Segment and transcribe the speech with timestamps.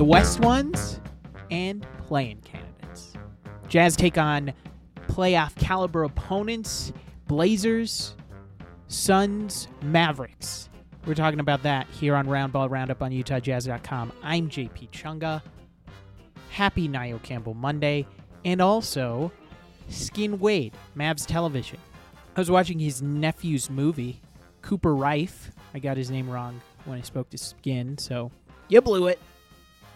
[0.00, 0.98] the West ones,
[1.50, 3.12] and playing candidates.
[3.68, 4.50] Jazz take on
[5.08, 6.94] playoff caliber opponents
[7.26, 8.14] Blazers,
[8.88, 10.70] Suns, Mavericks.
[11.04, 14.12] We're talking about that here on Roundball Roundup on UtahJazz.com.
[14.22, 15.42] I'm JP Chunga.
[16.48, 18.06] Happy Nio Campbell Monday.
[18.46, 19.30] And also,
[19.90, 21.78] Skin Wade, Mavs Television.
[22.34, 24.22] I was watching his nephew's movie,
[24.62, 25.50] Cooper Raiff.
[25.74, 28.30] I got his name wrong when I spoke to Skin, so
[28.70, 29.18] you blew it.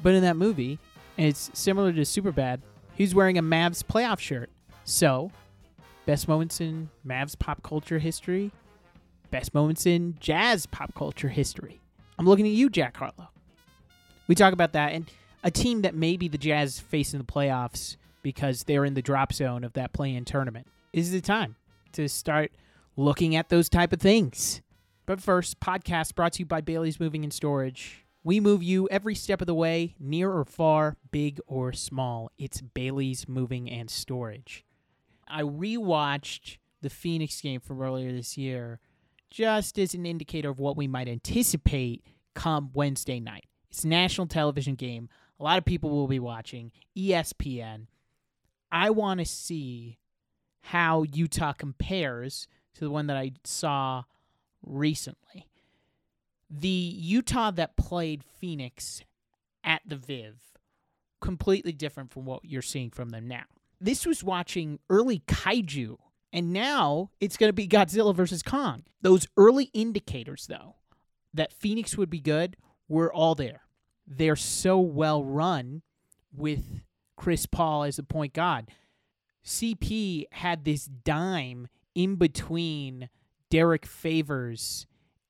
[0.05, 0.79] But in that movie,
[1.17, 2.61] and it's similar to Superbad,
[2.95, 4.51] he's wearing a Mavs playoff shirt.
[4.85, 5.33] So,
[6.05, 8.53] best moments in Mavs pop culture history,
[9.31, 11.81] best moments in jazz pop culture history.
[12.19, 13.31] I'm looking at you, Jack Harlow.
[14.29, 15.11] We talk about that, and
[15.43, 19.33] a team that maybe the Jazz face in the playoffs because they're in the drop
[19.33, 20.67] zone of that play-in tournament.
[20.93, 21.57] Is the time
[21.93, 22.53] to start
[22.97, 24.61] looking at those type of things.
[25.07, 28.04] But first, podcast brought to you by Bailey's Moving and Storage.
[28.27, 32.31] We move you every step of the way, near or far, big or small.
[32.39, 34.65] It's Bailey's Moving and Storage.
[35.29, 38.81] I rewatched the Phoenix game from earlier this year
[39.31, 42.03] just as an indicator of what we might anticipate
[42.35, 43.45] come Wednesday night.
[43.71, 45.11] It's a national television game.
[45.39, 47.89] A lot of people will be watching ESPN.
[48.73, 49.99] I want to see
[50.63, 54.05] how Utah compares to the one that I saw
[54.63, 55.47] recently.
[56.57, 59.03] The Utah that played Phoenix
[59.65, 60.37] at the Viv,
[61.21, 63.45] completely different from what you're seeing from them now.
[63.81, 65.97] This was watching early kaiju,
[66.33, 68.85] and now it's going to be Godzilla versus Kong.
[69.03, 70.77] Those early indicators, though,
[71.33, 72.57] that Phoenix would be good
[72.89, 73.63] were all there.
[74.07, 75.83] They're so well run
[76.33, 76.83] with
[77.17, 78.69] Chris Paul as the point guard.
[79.45, 81.67] CP had this dime
[81.97, 83.09] in between
[83.51, 84.87] Derrick Favors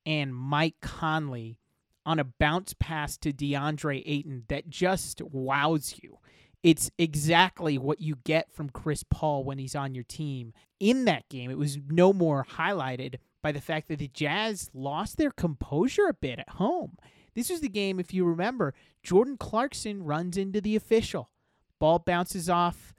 [0.06, 1.58] and Mike Conley
[2.06, 6.18] on a bounce pass to DeAndre Ayton that just wows you.
[6.62, 10.52] It's exactly what you get from Chris Paul when he's on your team.
[10.80, 15.18] In that game, it was no more highlighted by the fact that the Jazz lost
[15.18, 16.96] their composure a bit at home.
[17.34, 21.30] This was the game, if you remember, Jordan Clarkson runs into the official.
[21.78, 22.94] Ball bounces off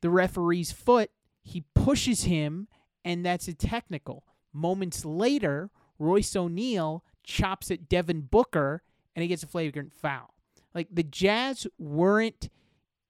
[0.00, 1.10] the referee's foot.
[1.42, 2.66] He pushes him,
[3.04, 4.24] and that's a technical.
[4.52, 8.82] Moments later, Royce O'Neale chops at Devin Booker,
[9.14, 10.34] and he gets a flagrant foul.
[10.74, 12.48] Like the Jazz weren't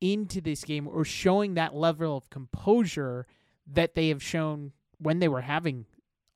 [0.01, 3.27] into this game or showing that level of composure
[3.67, 5.87] that they have shown when they were having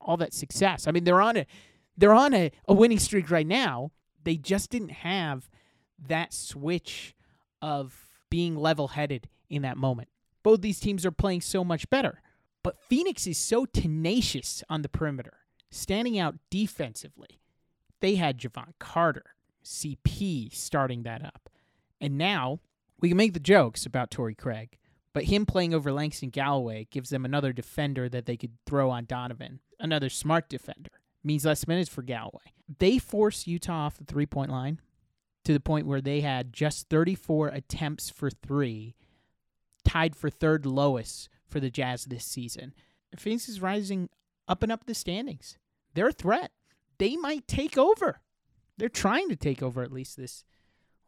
[0.01, 0.87] all that success.
[0.87, 1.47] I mean, they're on a
[1.97, 3.93] they're on a, a winning streak right now.
[4.25, 5.49] They just didn't have
[6.07, 7.15] that switch
[7.61, 10.09] of being level headed in that moment.
[10.43, 12.23] Both these teams are playing so much better.
[12.63, 15.34] But Phoenix is so tenacious on the perimeter,
[15.72, 17.41] standing out defensively.
[18.00, 19.34] They had Jevon Carter,
[19.65, 21.49] CP starting that up.
[22.00, 22.60] And now
[23.00, 24.78] we can make the jokes about Torrey Craig,
[25.12, 29.05] but him playing over Langston Galloway gives them another defender that they could throw on
[29.06, 30.91] Donovan, another smart defender.
[31.25, 32.53] Means less minutes for Galloway.
[32.78, 34.81] They forced Utah off the three point line
[35.44, 38.97] to the point where they had just 34 attempts for three,
[39.84, 42.75] tied for third lowest for the Jazz this season.
[43.16, 44.09] Phoenix is rising
[44.49, 45.59] up and up the standings.
[45.94, 46.53] They're a threat.
[46.98, 48.20] They might take over.
[48.78, 50.44] They're trying to take over at least this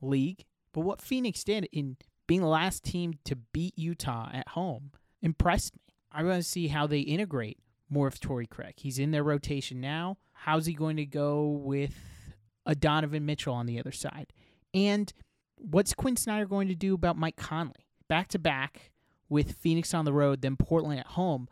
[0.00, 0.44] league.
[0.72, 1.96] But what Phoenix did in
[2.26, 4.90] being the last team to beat Utah at home
[5.22, 5.94] impressed me.
[6.12, 7.58] I want to see how they integrate
[7.88, 8.74] more of Torrey Craig.
[8.76, 10.18] He's in their rotation now.
[10.32, 11.94] How's he going to go with
[12.66, 14.32] a Donovan Mitchell on the other side?
[14.72, 15.12] And
[15.56, 17.86] what's Quin Snyder going to do about Mike Conley?
[18.08, 18.90] Back to back
[19.28, 21.48] with Phoenix on the road, then Portland at home.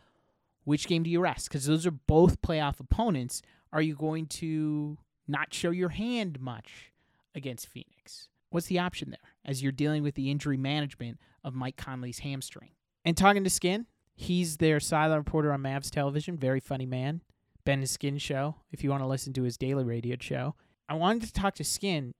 [0.64, 1.48] Which game do you rest?
[1.48, 3.42] Because those are both playoff opponents.
[3.72, 6.92] Are you going to not show your hand much
[7.34, 8.28] against Phoenix?
[8.50, 12.70] What's the option there as you're dealing with the injury management of Mike Conley's hamstring?
[13.04, 16.36] And talking to Skin, he's their sideline reporter on Mavs television.
[16.36, 17.22] Very funny man.
[17.64, 20.54] Ben Skin show, if you want to listen to his daily radio show.
[20.88, 22.12] I wanted to talk to Skin,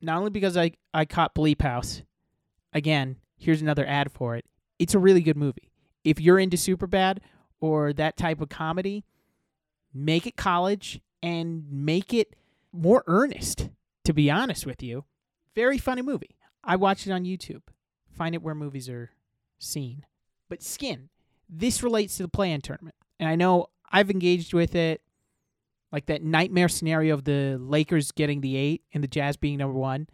[0.00, 2.02] not only because I, I caught Bleep House.
[2.72, 4.44] Again, here's another ad for it.
[4.78, 5.70] It's a really good movie.
[6.04, 7.18] If you're into Superbad
[7.60, 9.04] or that type of comedy,
[9.92, 12.34] make it college and make it
[12.72, 13.68] more earnest,
[14.04, 15.04] to be honest with you.
[15.54, 16.36] Very funny movie.
[16.62, 17.62] I watched it on YouTube.
[18.10, 19.10] Find it where movies are
[19.58, 20.04] seen.
[20.48, 21.08] But Skin,
[21.48, 22.96] this relates to the play in tournament.
[23.18, 25.02] And I know I've engaged with it
[25.92, 29.78] like that nightmare scenario of the Lakers getting the eight and the Jazz being number
[29.78, 30.08] one.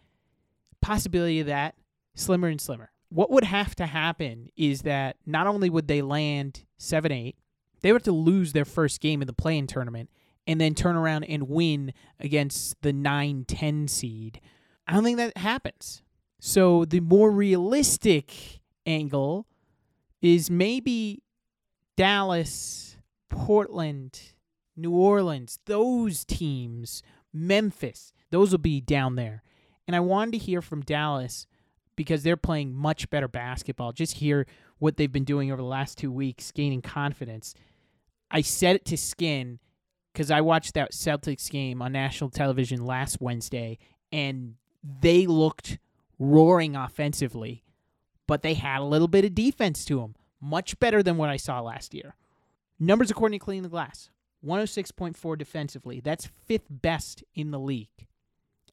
[0.81, 1.75] Possibility of that
[2.15, 2.91] slimmer and slimmer.
[3.09, 7.37] What would have to happen is that not only would they land seven eight,
[7.81, 10.11] they would have to lose their first game in the play in tournament
[10.47, 14.41] and then turn around and win against the 9 10 seed.
[14.87, 16.03] I don't think that happens.
[16.39, 19.47] So the more realistic angle
[20.23, 21.23] is maybe
[21.97, 22.97] Dallas,
[23.29, 24.21] Portland,
[24.77, 27.03] New Orleans, those teams,
[27.33, 29.43] Memphis, those will be down there.
[29.87, 31.47] And I wanted to hear from Dallas
[31.97, 33.93] because they're playing much better basketball.
[33.93, 34.47] Just hear
[34.79, 37.55] what they've been doing over the last two weeks, gaining confidence.
[38.31, 39.59] I said it to Skin
[40.13, 43.79] because I watched that Celtics game on national television last Wednesday,
[44.13, 45.79] and they looked
[46.19, 47.65] roaring offensively,
[48.27, 50.15] but they had a little bit of defense to them.
[50.41, 52.15] Much better than what I saw last year.
[52.79, 54.11] Numbers according to Clean the Glass
[54.45, 56.01] 106.4 defensively.
[56.01, 58.07] That's fifth best in the league.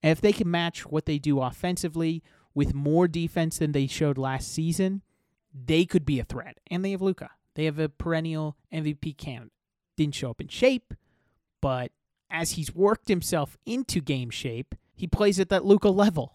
[0.02, 2.22] And if they can match what they do offensively
[2.56, 5.02] with more defense than they showed last season,
[5.54, 6.60] they could be a threat.
[6.70, 7.32] And they have Luka.
[7.56, 9.52] They have a perennial MVP candidate.
[9.96, 10.94] Didn't show up in shape,
[11.62, 11.92] but
[12.32, 16.34] as he's worked himself into game shape, he plays at that Luka level.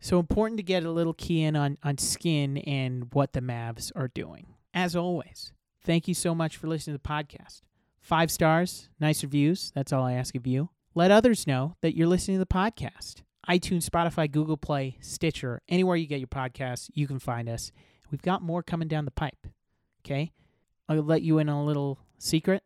[0.00, 3.90] So important to get a little key in on, on skin and what the Mavs
[3.96, 4.54] are doing.
[4.74, 7.62] As always, thank you so much for listening to the podcast.
[8.00, 9.72] Five stars, nice reviews.
[9.74, 10.70] That's all I ask of you.
[10.94, 13.22] Let others know that you're listening to the podcast.
[13.48, 17.72] iTunes, Spotify, Google Play, Stitcher, anywhere you get your podcasts, you can find us.
[18.10, 19.46] We've got more coming down the pipe.
[20.04, 20.32] Okay?
[20.88, 22.62] I'll let you in on a little secret.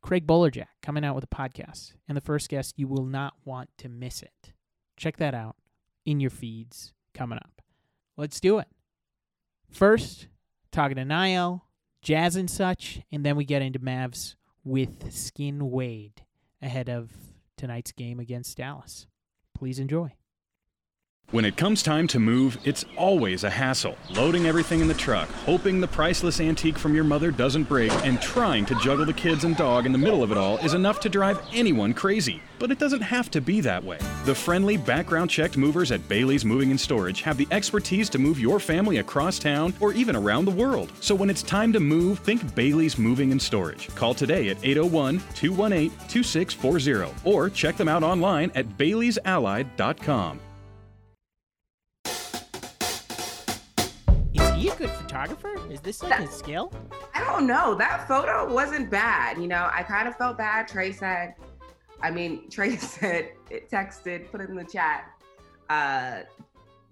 [0.00, 1.92] Craig Bolerjack coming out with a podcast.
[2.08, 4.52] And the first guest, you will not want to miss it.
[4.96, 5.56] Check that out
[6.04, 7.62] in your feeds coming up.
[8.16, 8.68] Let's do it.
[9.70, 10.28] First,
[10.70, 11.66] talking to Niall,
[12.02, 16.24] Jazz and such, and then we get into Mavs with Skin Wade
[16.60, 17.12] ahead of
[17.56, 19.06] tonight's game against Dallas.
[19.54, 20.12] Please enjoy.
[21.32, 23.96] When it comes time to move, it's always a hassle.
[24.10, 28.20] Loading everything in the truck, hoping the priceless antique from your mother doesn't break, and
[28.20, 31.00] trying to juggle the kids and dog in the middle of it all is enough
[31.00, 32.42] to drive anyone crazy.
[32.58, 33.96] But it doesn't have to be that way.
[34.26, 38.38] The friendly, background checked movers at Bailey's Moving and Storage have the expertise to move
[38.38, 40.92] your family across town or even around the world.
[41.00, 43.88] So when it's time to move, think Bailey's Moving and Storage.
[43.94, 50.40] Call today at 801 218 2640 or check them out online at baileysallied.com.
[55.12, 55.70] photographer?
[55.70, 56.72] Is this like his skill?
[57.14, 57.74] I don't know.
[57.74, 59.36] That photo wasn't bad.
[59.36, 60.66] You know, I kind of felt bad.
[60.68, 61.34] Trey said,
[62.00, 65.10] I mean, Trey said, it texted, put it in the chat.
[65.68, 66.20] Uh,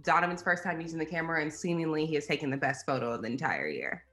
[0.03, 3.23] Donovan's first time using the camera, and seemingly he has taken the best photo of
[3.23, 4.05] the entire year.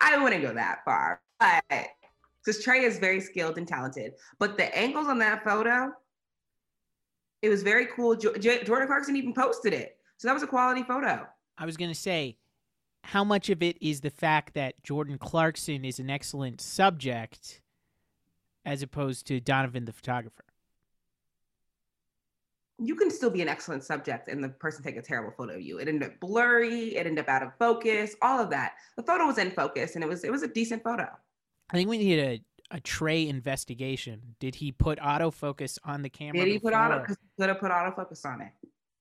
[0.00, 4.14] I wouldn't go that far, but because Trey is very skilled and talented.
[4.38, 5.92] But the angles on that photo,
[7.42, 8.14] it was very cool.
[8.14, 9.96] Jo- Jordan Clarkson even posted it.
[10.16, 11.26] So that was a quality photo.
[11.56, 12.36] I was going to say,
[13.04, 17.60] how much of it is the fact that Jordan Clarkson is an excellent subject
[18.64, 20.44] as opposed to Donovan the photographer?
[22.78, 25.60] you can still be an excellent subject and the person take a terrible photo of
[25.60, 25.78] you.
[25.78, 28.74] It ended up blurry, it ended up out of focus, all of that.
[28.96, 31.08] The photo was in focus and it was it was a decent photo.
[31.70, 32.40] I think we need a,
[32.70, 34.36] a Trey investigation.
[34.38, 36.44] Did he put autofocus on the camera?
[36.44, 37.16] Did he put auto before?
[37.38, 38.52] could have put autofocus on it.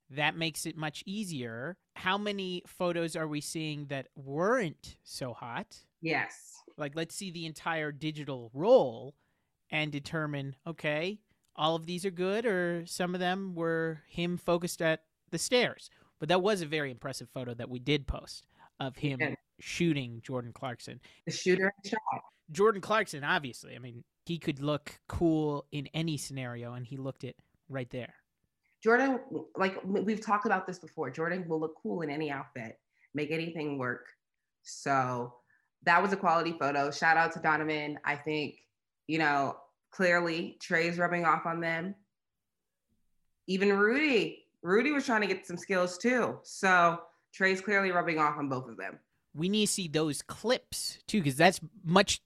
[0.10, 1.76] That makes it much easier.
[1.96, 5.78] How many photos are we seeing that weren't so hot?
[6.02, 6.54] Yes.
[6.78, 9.16] Like, let's see the entire digital roll
[9.70, 11.20] and determine okay,
[11.56, 15.90] all of these are good, or some of them were him focused at the stairs.
[16.20, 18.46] But that was a very impressive photo that we did post
[18.80, 19.36] of him Yeah.
[19.60, 21.02] shooting Jordan Clarkson.
[21.26, 22.00] The shooter shot.
[22.52, 27.24] Jordan Clarkson, obviously, I mean, he could look cool in any scenario, and he looked
[27.24, 27.36] it
[27.68, 28.14] right there.
[28.88, 29.20] Jordan,
[29.58, 32.80] like we've talked about this before, Jordan will look cool in any outfit,
[33.14, 34.06] make anything work.
[34.64, 35.34] So
[35.84, 36.90] that was a quality photo.
[36.90, 38.00] Shout out to Donovan.
[38.06, 38.56] I think,
[39.08, 39.58] you know,
[39.92, 41.96] clearly Trey's rubbing off on them.
[43.48, 46.40] Even Rudy, Rudy was trying to get some skills too.
[46.44, 47.02] So
[47.34, 49.00] Trey's clearly rubbing off on both of them.
[49.36, 52.22] we need to see those clips too because that's much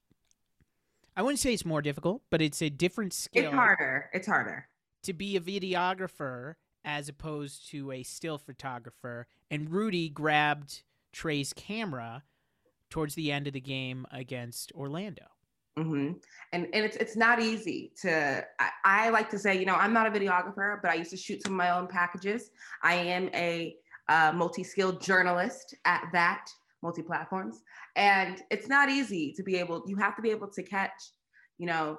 [1.17, 4.09] i wouldn't say it's more difficult but it's a different skill It's harder.
[4.13, 4.67] It's harder.
[5.03, 12.23] To be a videographer as opposed to a still photographer and rudy grabbed trey's camera
[12.89, 15.27] towards the end of the game against orlando
[15.77, 16.17] Mm-hmm.
[16.51, 18.45] And and it's it's not easy to.
[18.59, 21.17] I, I like to say, you know, I'm not a videographer, but I used to
[21.17, 22.51] shoot some of my own packages.
[22.83, 23.77] I am a
[24.09, 26.49] uh, multi-skilled journalist at that
[26.83, 27.61] multi platforms,
[27.95, 29.83] and it's not easy to be able.
[29.87, 30.91] You have to be able to catch,
[31.57, 31.97] you know,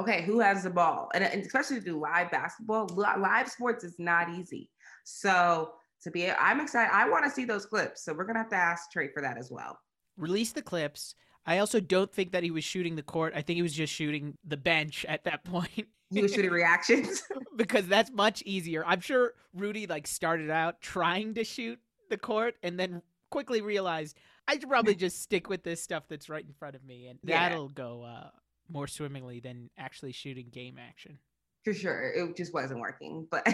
[0.00, 2.86] okay, who has the ball, and, and especially to do live basketball.
[2.94, 4.68] Live sports is not easy.
[5.04, 6.90] So to be, I'm excited.
[6.92, 8.04] I want to see those clips.
[8.04, 9.78] So we're gonna have to ask Trey for that as well.
[10.16, 11.14] release the clips
[11.46, 13.90] i also don't think that he was shooting the court i think he was just
[13.90, 17.22] shooting the bench at that point He was shooting reactions.
[17.56, 18.84] because that's much easier.
[18.84, 21.78] I'm sure Rudy like started out trying to shoot
[22.10, 26.28] the court and then quickly realized I should probably just stick with this stuff that's
[26.28, 27.48] right in front of me, and Yeah.
[27.48, 28.30] that'll go uh,
[28.70, 31.18] more swimmingly than actually shooting game action.
[31.64, 33.46] for sure it just wasn't working but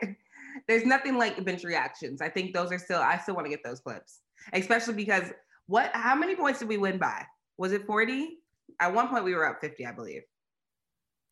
[0.68, 3.62] there's nothing like bench reactions i think those are still i still want to get
[3.64, 4.20] those clips
[4.52, 5.24] especially because
[5.66, 7.24] what how many points did we win by
[7.56, 8.38] was it 40
[8.80, 10.22] at one point we were up 50 i believe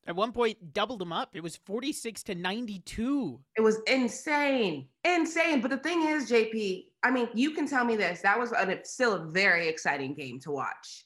[0.09, 1.31] At one point, doubled them up.
[1.35, 3.41] It was 46 to 92.
[3.57, 7.97] it was insane insane but the thing is jp i mean you can tell me
[7.97, 11.05] this that was a, still a very exciting game to watch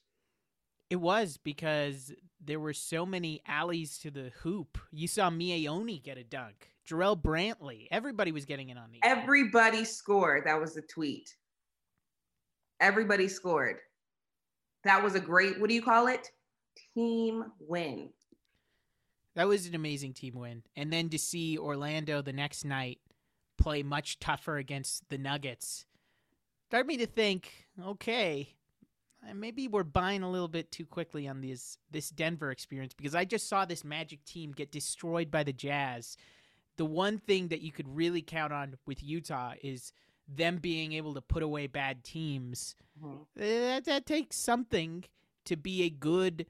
[0.91, 2.13] It was because
[2.45, 4.77] there were so many alleys to the hoop.
[4.91, 6.71] You saw Miye Oni get a dunk.
[6.89, 7.87] Jarrell Brantley.
[7.91, 11.37] Everybody was getting in on the everybody scored that was the tweet
[12.81, 13.77] everybody scored
[14.85, 16.31] that was a great what do you call it
[16.95, 18.09] team win
[19.37, 20.63] That was an amazing team win.
[20.75, 22.99] And then to see Orlando the next night
[23.59, 25.87] play much tougher against the Nuggets
[26.69, 28.55] started me to think, okay,
[29.35, 33.25] maybe we're buying a little bit too quickly on this this Denver experience because I
[33.25, 36.17] just saw this Magic team get destroyed by the Jazz.
[36.77, 39.93] The one thing that you could really count on with Utah is
[40.27, 42.77] them being able to put away bad teams.
[43.03, 43.21] Mhm.
[43.23, 45.05] Uh, That, that takes something
[45.45, 46.47] to be a good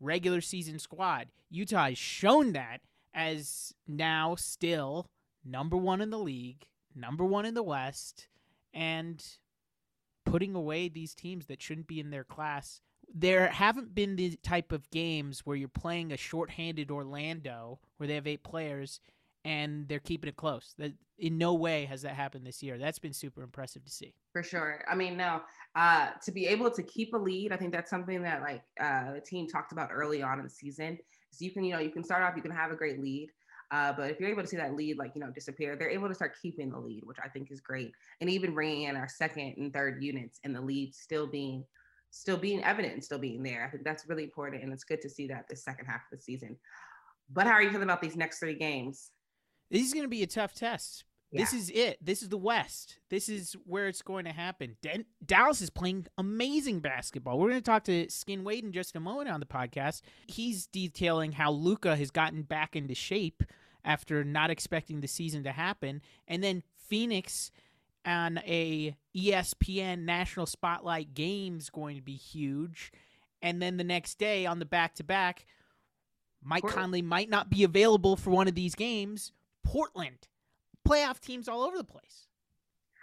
[0.00, 1.28] regular season squad.
[1.50, 2.80] Utah has shown that
[3.14, 5.10] as now still
[5.44, 8.28] number one in the league, number one in the West,
[8.72, 9.24] and
[10.30, 12.80] putting away these teams that shouldn't be in their class.
[13.14, 18.14] There haven't been the type of games where you're playing a shorthanded Orlando where they
[18.14, 19.00] have eight players
[19.44, 20.74] and they're keeping it close.
[20.78, 22.78] That in no way has that happened this year.
[22.78, 24.14] That's been super impressive to see.
[24.32, 24.84] for sure.
[24.88, 25.40] I mean, no,
[25.74, 29.14] uh, to be able to keep a lead, I think that's something that like uh,
[29.14, 30.98] the team talked about early on in the season.
[31.30, 33.30] So you can, you know, you can start off, you can have a great lead,
[33.70, 36.08] uh, but if you're able to see that lead, like you know, disappear, they're able
[36.08, 39.08] to start keeping the lead, which I think is great, and even bringing in our
[39.08, 41.64] second and third units, and the lead still being,
[42.10, 43.64] still being evident, and still being there.
[43.66, 46.18] I think that's really important, and it's good to see that the second half of
[46.18, 46.56] the season.
[47.30, 49.10] But how are you feeling about these next three games?
[49.70, 51.04] This is going to be a tough test.
[51.30, 51.98] This is it.
[52.04, 52.98] This is the West.
[53.10, 54.76] This is where it's going to happen.
[54.80, 57.38] Den- Dallas is playing amazing basketball.
[57.38, 60.00] We're going to talk to Skin Wade in just a moment on the podcast.
[60.26, 63.42] He's detailing how Luka has gotten back into shape
[63.84, 67.50] after not expecting the season to happen, and then Phoenix
[68.04, 72.90] on a ESPN National Spotlight game is going to be huge,
[73.42, 75.46] and then the next day on the back to back,
[76.42, 76.82] Mike Portland.
[76.84, 79.32] Conley might not be available for one of these games.
[79.64, 80.26] Portland
[80.88, 82.26] playoff teams all over the place.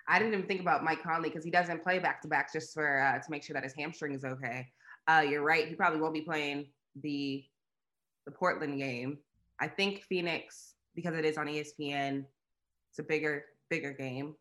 [0.07, 2.73] I didn't even think about Mike Conley because he doesn't play back to back just
[2.73, 4.67] for uh, to make sure that his hamstring is okay.
[5.07, 6.67] Uh, you're right; he probably won't be playing
[7.01, 7.43] the
[8.25, 9.17] the Portland game.
[9.59, 12.25] I think Phoenix because it is on ESPN.
[12.89, 14.35] It's a bigger bigger game.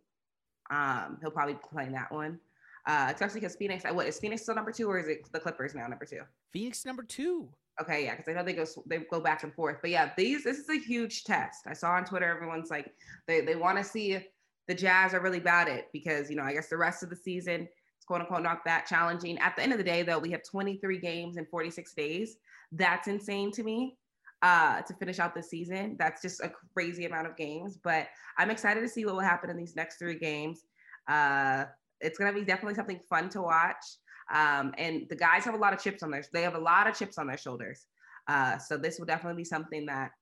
[0.70, 2.38] Um, he'll probably be playing that one,
[2.86, 3.84] uh, especially because Phoenix.
[3.84, 6.20] What is Phoenix still number two, or is it the Clippers now number two?
[6.52, 7.48] Phoenix number two.
[7.80, 9.78] Okay, yeah, because I know they go they go back and forth.
[9.80, 11.66] But yeah, these this is a huge test.
[11.66, 12.92] I saw on Twitter everyone's like
[13.26, 14.26] they they want to see if
[14.68, 17.16] the Jazz are really bad it because you know I guess the rest of the
[17.16, 17.68] season
[18.04, 19.38] it's quote unquote not that challenging.
[19.38, 22.36] At the end of the day, though, we have 23 games in 46 days.
[22.70, 23.96] That's insane to me
[24.42, 25.96] uh, to finish out the season.
[25.98, 27.78] That's just a crazy amount of games.
[27.82, 30.64] But I'm excited to see what will happen in these next three games.
[31.08, 31.64] Uh,
[32.00, 33.84] it's gonna be definitely something fun to watch.
[34.32, 36.86] Um, and the guys have a lot of chips on their they have a lot
[36.86, 37.86] of chips on their shoulders.
[38.26, 40.12] Uh, so this will definitely be something that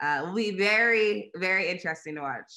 [0.00, 2.52] uh, will be very very interesting to watch.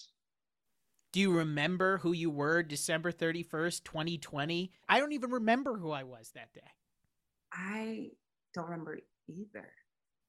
[1.12, 4.72] Do you remember who you were December 31st, 2020?
[4.88, 6.62] I don't even remember who I was that day.
[7.51, 8.12] I
[8.53, 9.70] don't remember either.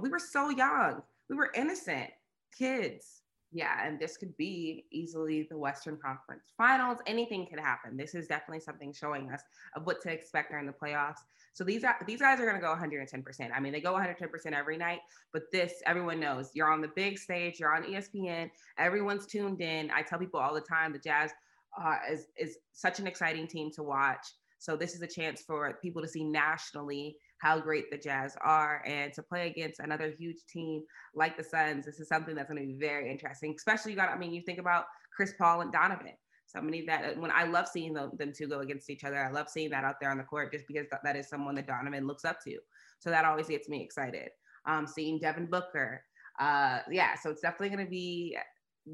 [0.00, 1.02] We were so young.
[1.30, 2.10] We were innocent
[2.58, 3.21] kids.
[3.54, 6.98] Yeah, and this could be easily the Western Conference Finals.
[7.06, 7.98] Anything could happen.
[7.98, 9.42] This is definitely something showing us
[9.76, 11.18] of what to expect during the playoffs.
[11.52, 13.50] So these are these guys are going to go 110%.
[13.54, 15.00] I mean, they go 110% every night,
[15.34, 16.50] but this everyone knows.
[16.54, 19.90] You're on the big stage, you're on ESPN, everyone's tuned in.
[19.90, 21.30] I tell people all the time the Jazz
[21.78, 24.26] uh, is is such an exciting team to watch.
[24.58, 28.84] So this is a chance for people to see nationally how great the Jazz are
[28.86, 31.84] and to play against another huge team like the Suns.
[31.84, 33.52] This is something that's going to be very interesting.
[33.56, 34.84] Especially you got, I mean, you think about
[35.14, 36.12] Chris Paul and Donovan.
[36.46, 39.18] Somebody that when I love seeing them, them two go against each other.
[39.18, 41.66] I love seeing that out there on the court just because that, is someone that
[41.66, 42.58] Donovan looks up to.
[43.00, 44.28] So that always gets me excited.
[44.64, 46.04] Um, seeing Devin Booker.
[46.38, 48.36] Uh, yeah, so it's definitely going to be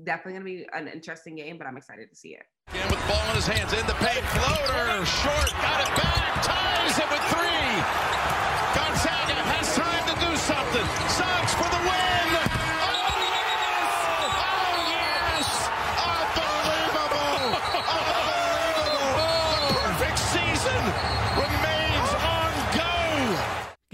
[0.04, 2.44] definitely going to be an interesting game, but I'm excited to see it.
[2.70, 6.42] Again with the ball in his hands, in the paint, floater, short, got it back,
[6.42, 8.07] ties it with three.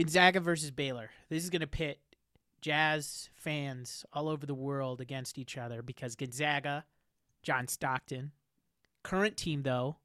[0.05, 1.09] Gonzaga versus Baylor.
[1.31, 1.99] This is going to pit
[2.61, 6.85] Jazz fans all over the world against each other because Gonzaga,
[7.43, 8.33] John Stockton.
[9.03, 9.97] Current team, though,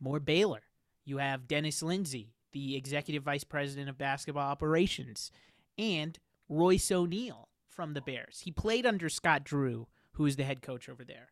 [0.00, 0.62] more Baylor.
[1.04, 5.30] You have Dennis Lindsey, the executive vice president of basketball operations,
[5.78, 8.40] and Royce O'Neale from the Bears.
[8.40, 11.28] He played under Scott Drew, who is the head coach over there.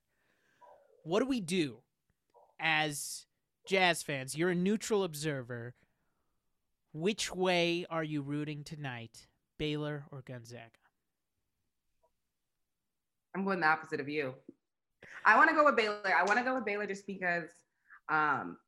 [1.02, 1.78] What do we do
[2.61, 3.26] as
[3.66, 4.37] Jazz fans?
[4.37, 5.75] You're a neutral observer.
[6.95, 9.27] Which way are you rooting tonight,
[9.59, 10.71] Baylor or Gonzaga?
[13.35, 14.33] I'm going the opposite of you.
[15.27, 16.15] I want to go with Baylor.
[16.17, 17.49] I want to go with Baylor just because,
[18.09, 18.59] um,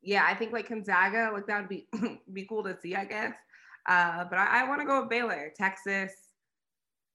[0.00, 1.88] yeah, I think like Gonzaga, like that would be
[2.32, 3.34] be cool to see, I guess.
[3.84, 6.12] Uh, but I, I want to go with Baylor, Texas.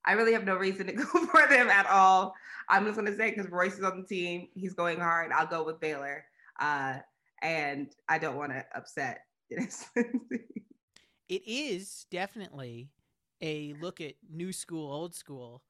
[0.04, 2.34] I really have no reason to go for them at all.
[2.68, 5.32] I'm just gonna say because Royce is on the team, he's going hard.
[5.32, 6.26] I'll go with Baylor,
[6.60, 6.98] uh,
[7.40, 9.20] and I don't want to upset.
[11.28, 12.88] it is definitely
[13.40, 15.62] a look at new school, old school,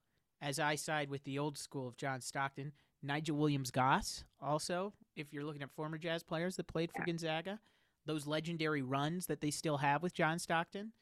[0.42, 2.72] as I side with the old school of John Stockton.
[3.02, 7.06] Nigel Williams Goss, also, if you're looking at former Jazz players that played for yeah.
[7.06, 7.60] Gonzaga,
[8.06, 10.92] those legendary runs that they still have with John Stockton.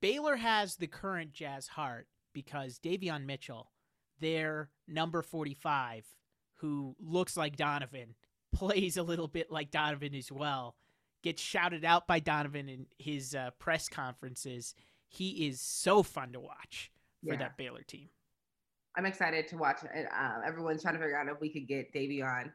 [0.00, 3.72] Baylor has the current Jazz heart because Davion Mitchell,
[4.20, 6.06] their number 45,
[6.56, 8.14] who looks like Donovan,
[8.54, 10.76] plays a little bit like Donovan as well,
[11.22, 14.74] gets shouted out by Donovan in his uh, press conferences.
[15.08, 16.90] He is so fun to watch
[17.24, 17.38] for yeah.
[17.38, 18.08] that Baylor team.
[18.96, 20.06] I'm excited to watch it.
[20.14, 22.52] Uh, everyone's trying to figure out if we could get Davion.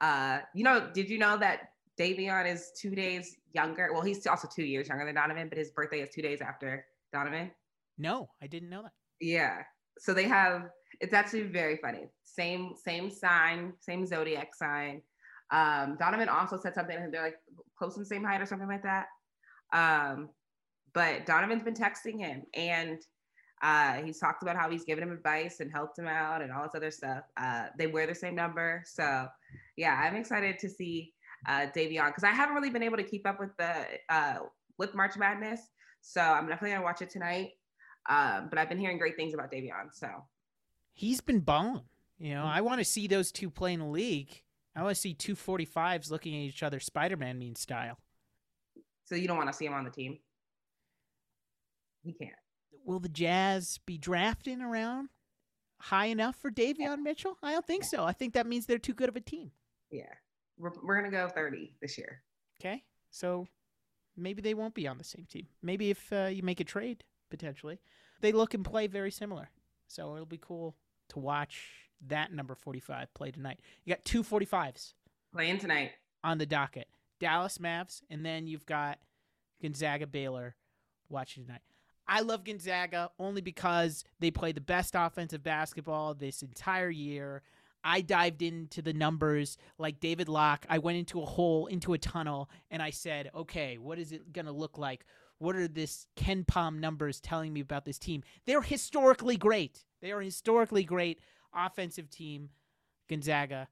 [0.00, 3.90] Uh, you know, did you know that Davion is two days younger?
[3.92, 6.84] Well, he's also two years younger than Donovan, but his birthday is two days after
[7.12, 7.50] Donovan.
[7.98, 8.92] No, I didn't know that.
[9.20, 9.62] Yeah.
[9.98, 12.08] So they have it's actually very funny.
[12.24, 15.02] Same same sign, same zodiac sign.
[15.52, 17.36] Um, Donovan also said something, and they're like
[17.78, 19.06] close to the same height or something like that.
[19.72, 20.30] Um,
[20.94, 22.98] but Donovan's been texting him, and
[23.62, 26.62] uh, he's talked about how he's given him advice and helped him out and all
[26.64, 27.22] this other stuff.
[27.36, 29.26] Uh, they wear the same number, so
[29.76, 31.12] yeah, I'm excited to see
[31.48, 34.38] uh, Davion because I haven't really been able to keep up with the uh,
[34.78, 35.60] with March Madness.
[36.00, 37.50] So I'm definitely gonna watch it tonight.
[38.08, 39.92] Um, but I've been hearing great things about Davion.
[39.92, 40.08] So
[40.92, 41.84] he's been balling.
[42.18, 44.41] You know, I want to see those two play in the league.
[44.74, 47.98] I want to see two 45s looking at each other Spider Man mean style.
[49.04, 50.18] So you don't want to see him on the team?
[52.02, 52.32] He can't.
[52.84, 55.08] Will the Jazz be drafting around
[55.78, 57.36] high enough for Davion Mitchell?
[57.42, 58.04] I don't think so.
[58.04, 59.50] I think that means they're too good of a team.
[59.90, 60.12] Yeah.
[60.58, 62.22] We're, we're going to go 30 this year.
[62.60, 62.82] Okay.
[63.10, 63.46] So
[64.16, 65.46] maybe they won't be on the same team.
[65.62, 67.78] Maybe if uh, you make a trade, potentially.
[68.20, 69.50] They look and play very similar.
[69.88, 70.76] So it'll be cool
[71.10, 73.60] to watch that number 45 play tonight.
[73.84, 74.94] You got two 45s
[75.32, 75.92] playing tonight
[76.24, 76.88] on the docket.
[77.20, 78.98] Dallas Mavs, and then you've got
[79.60, 80.56] Gonzaga Baylor
[81.08, 81.62] watching tonight.
[82.08, 87.42] I love Gonzaga only because they play the best offensive basketball this entire year.
[87.84, 90.66] I dived into the numbers like David Locke.
[90.68, 94.32] I went into a hole, into a tunnel, and I said, okay, what is it
[94.32, 95.04] going to look like
[95.42, 98.22] what are this KenPom numbers telling me about this team?
[98.46, 99.84] They're historically great.
[100.00, 101.18] They are historically great
[101.54, 102.50] offensive team.
[103.08, 103.68] Gonzaga,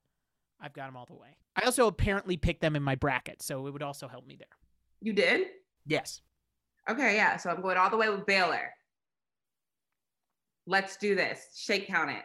[0.61, 1.37] I've got them all the way.
[1.57, 4.47] I also apparently picked them in my bracket, so it would also help me there.
[5.01, 5.49] You did?
[5.87, 6.21] Yes.
[6.89, 7.37] Okay, yeah.
[7.37, 8.71] So I'm going all the way with Baylor.
[10.67, 11.47] Let's do this.
[11.57, 12.23] Shake count it.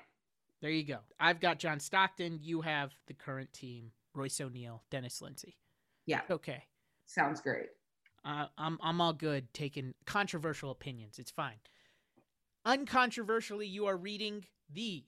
[0.61, 0.99] There you go.
[1.19, 2.39] I've got John Stockton.
[2.41, 5.57] You have the current team Royce O'Neale, Dennis Lindsey.
[6.05, 6.21] Yeah.
[6.29, 6.63] Okay.
[7.05, 7.67] Sounds great.
[8.23, 11.19] Uh, I'm I'm all good taking controversial opinions.
[11.19, 11.59] It's fine.
[12.65, 15.03] Uncontroversially, you are reading the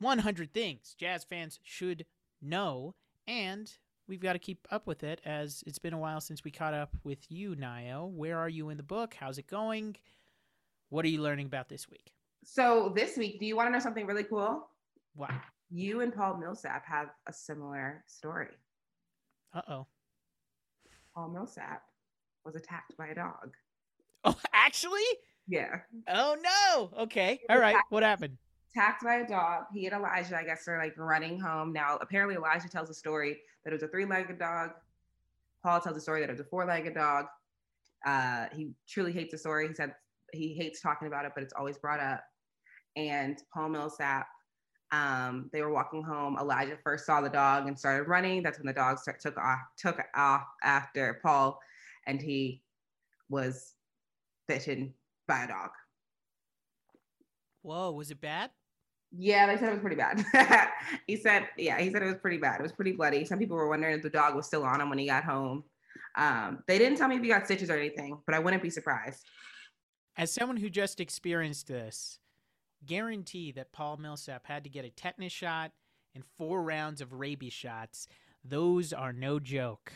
[0.00, 2.04] 100 things Jazz fans should
[2.42, 2.94] know,
[3.26, 3.72] and
[4.08, 6.74] we've got to keep up with it as it's been a while since we caught
[6.74, 8.10] up with you, Nio.
[8.10, 9.14] Where are you in the book?
[9.18, 9.96] How's it going?
[10.90, 12.12] What are you learning about this week?
[12.44, 14.68] So this week, do you want to know something really cool?
[15.14, 15.30] What?
[15.70, 18.48] You and Paul Millsap have a similar story.
[19.54, 19.86] Uh oh.
[21.14, 21.82] Paul Millsap
[22.44, 23.54] was attacked by a dog.
[24.24, 25.02] Oh, actually?
[25.46, 25.80] Yeah.
[26.08, 27.02] Oh no.
[27.02, 27.40] Okay.
[27.48, 27.76] All right.
[27.90, 28.38] What happened?
[28.74, 29.64] Attacked by a dog.
[29.72, 31.72] He and Elijah, I guess, are like running home.
[31.72, 34.70] Now, apparently, Elijah tells a story that it was a three-legged dog.
[35.62, 37.26] Paul tells a story that it was a four-legged dog.
[38.04, 39.68] Uh, he truly hates the story.
[39.68, 39.94] He said
[40.32, 42.24] he hates talking about it, but it's always brought up.
[42.96, 44.26] And Paul Millsap,
[44.90, 46.36] um, they were walking home.
[46.38, 48.42] Elijah first saw the dog and started running.
[48.42, 51.58] That's when the dog start, took off, took off after Paul
[52.06, 52.62] and he
[53.28, 53.74] was
[54.46, 54.94] bitten
[55.26, 55.70] by a dog.
[57.62, 58.50] Whoa, was it bad?
[59.16, 60.24] Yeah, they said it was pretty bad.
[61.06, 62.60] he said, yeah, he said it was pretty bad.
[62.60, 63.24] It was pretty bloody.
[63.24, 65.64] Some people were wondering if the dog was still on him when he got home.
[66.16, 68.70] Um, they didn't tell me if he got stitches or anything, but I wouldn't be
[68.70, 69.24] surprised.
[70.16, 72.18] As someone who just experienced this,
[72.86, 75.72] guarantee that Paul Millsap had to get a tetanus shot
[76.14, 78.06] and four rounds of rabies shots.
[78.44, 79.92] Those are no joke,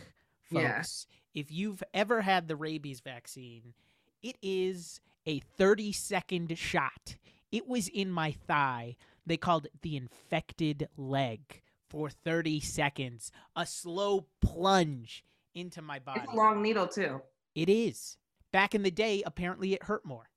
[0.50, 0.76] Yeah.
[0.78, 1.07] folks.
[1.35, 3.74] If you've ever had the rabies vaccine,
[4.22, 7.16] it is a 30 second shot.
[7.50, 8.96] It was in my thigh.
[9.26, 13.32] They called it the infected leg for 30 seconds.
[13.56, 16.20] A slow plunge into my body.
[16.22, 17.20] It's a long needle too.
[17.54, 18.16] It is.
[18.52, 20.28] Back in the day, apparently it hurt more.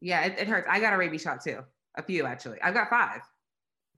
[0.00, 0.68] Yeah, it, it hurts.
[0.70, 1.60] I got a rabies shot too.
[1.96, 2.60] A few actually.
[2.62, 3.20] I've got five.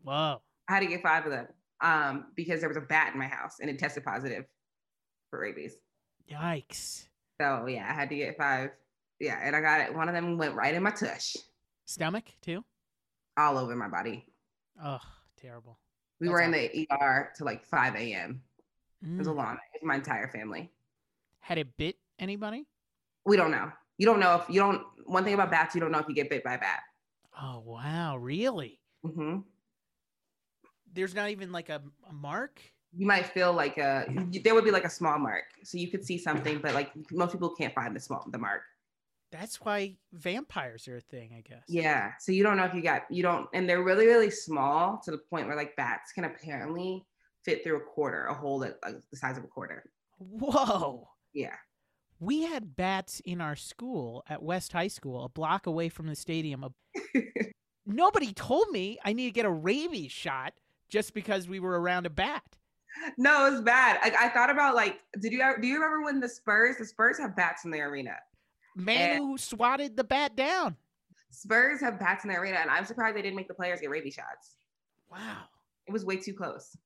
[0.02, 0.40] Whoa.
[0.68, 1.48] I had to get five of them
[1.80, 4.44] um, because there was a bat in my house and it tested positive
[5.30, 5.76] for rabies.
[6.30, 7.06] Yikes.
[7.40, 8.70] So yeah, I had to get five.
[9.20, 9.94] Yeah, and I got it.
[9.94, 11.36] One of them went right in my tush,
[11.92, 12.64] Stomach, too?
[13.38, 14.26] all over my body.
[14.82, 14.98] Oh,
[15.40, 15.78] terrible.
[16.20, 18.42] We That's were in the ER till like 5 a.m.
[19.00, 19.36] It was a Mm.
[19.36, 19.54] long.
[19.54, 20.70] It was my entire family.
[21.40, 22.66] Had it bit anybody?
[23.24, 23.70] We don't know.
[23.96, 24.82] You don't know if you don't.
[25.06, 26.80] One thing about bats, you don't know if you get bit by a bat.
[27.40, 28.16] Oh, wow.
[28.18, 28.80] Really?
[29.02, 29.38] hmm
[30.92, 32.60] There's not even like a, a mark?
[32.92, 34.04] You might feel like a.
[34.42, 37.32] There would be like a small mark, so you could see something, but like most
[37.32, 38.62] people can't find the small the mark.
[39.30, 41.64] That's why vampires are a thing, I guess.
[41.68, 42.12] Yeah.
[42.18, 45.10] So you don't know if you got you don't, and they're really really small to
[45.10, 47.04] the point where like bats can apparently
[47.44, 49.90] fit through a quarter, a hole that like the size of a quarter.
[50.18, 51.08] Whoa.
[51.32, 51.54] Yeah.
[52.20, 56.16] We had bats in our school at West High School, a block away from the
[56.16, 56.64] stadium.
[57.86, 60.54] Nobody told me I need to get a rabies shot
[60.88, 62.44] just because we were around a bat.
[63.16, 64.00] No, it was bad.
[64.02, 66.76] Like I thought about like, did you ever, do you remember when the Spurs?
[66.78, 68.16] The Spurs have bats in their arena.
[68.78, 70.76] Manu swatted the bat down.
[71.30, 73.90] Spurs have bats in their arena, and I'm surprised they didn't make the players get
[73.90, 74.56] rabies shots.
[75.10, 75.42] Wow.
[75.86, 76.76] It was way too close,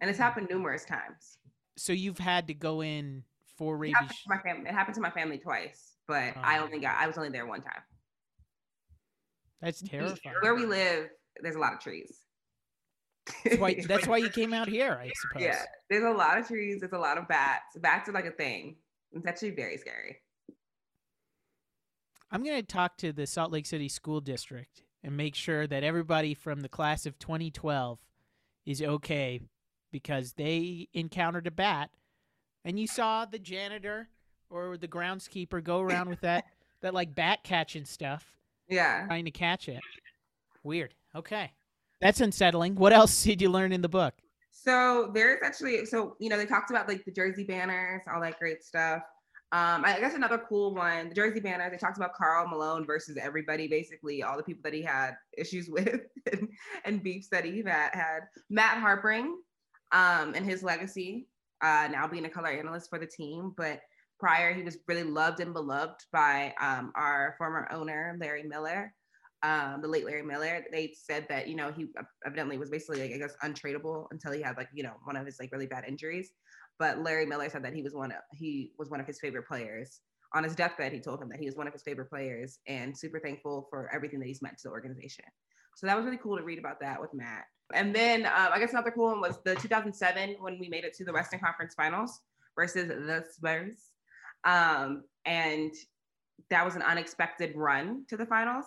[0.00, 0.24] and it's hmm.
[0.24, 1.38] happened numerous times.
[1.76, 3.24] So you've had to go in
[3.56, 3.96] for It rabies.
[3.96, 4.68] happened to my family.
[4.68, 6.40] It happened to my family twice, but oh.
[6.42, 6.64] I Oh.
[6.64, 7.82] only got I was only there one time.
[9.60, 10.34] That's terrifying.
[10.42, 11.08] Where we live,
[11.40, 12.18] there's a lot of trees.
[13.44, 15.42] That's why, that's why you came out here, I suppose.
[15.42, 16.80] Yeah, there's a lot of trees.
[16.80, 17.76] There's a lot of bats.
[17.76, 18.76] Bats are like a thing.
[19.12, 20.18] It's actually very scary.
[22.34, 25.84] I'm going to talk to the Salt Lake City School District and make sure that
[25.84, 28.00] everybody from the class of 2012
[28.66, 29.40] is okay
[29.92, 31.90] because they encountered a bat
[32.64, 34.08] and you saw the janitor
[34.50, 36.46] or the groundskeeper go around with that
[36.80, 38.34] that like bat catching stuff
[38.68, 39.06] Yeah.
[39.06, 39.80] trying to catch it.
[40.64, 40.92] Weird.
[41.14, 41.52] Okay.
[42.00, 42.74] That's unsettling.
[42.74, 44.14] What else did you learn in the book?
[44.50, 48.40] So there's actually so you know they talked about like the jersey banners, all that
[48.40, 49.02] great stuff.
[49.54, 51.70] Um, I guess another cool one, the jersey banners.
[51.70, 55.68] They talked about Karl Malone versus everybody, basically all the people that he had issues
[55.70, 56.00] with
[56.32, 56.48] and,
[56.84, 58.22] and beefs that he had had.
[58.50, 59.36] Matt Harpring,
[59.92, 61.28] um, and his legacy,
[61.62, 63.80] uh, now being a color analyst for the team, but
[64.18, 68.92] prior he was really loved and beloved by um, our former owner Larry Miller
[69.44, 71.88] um, the late Larry Miller, they said that you know he
[72.24, 75.26] evidently was basically like I guess untradeable until he had like you know one of
[75.26, 76.30] his like really bad injuries.
[76.78, 79.46] But Larry Miller said that he was one of he was one of his favorite
[79.46, 80.00] players.
[80.34, 82.96] On his deathbed, he told him that he was one of his favorite players and
[82.96, 85.24] super thankful for everything that he's meant to the organization.
[85.76, 87.44] So that was really cool to read about that with Matt.
[87.72, 90.92] And then um, I guess another cool one was the 2007 when we made it
[90.94, 92.20] to the Western Conference Finals
[92.56, 93.92] versus the Spurs,
[94.44, 95.72] um, and
[96.50, 98.66] that was an unexpected run to the finals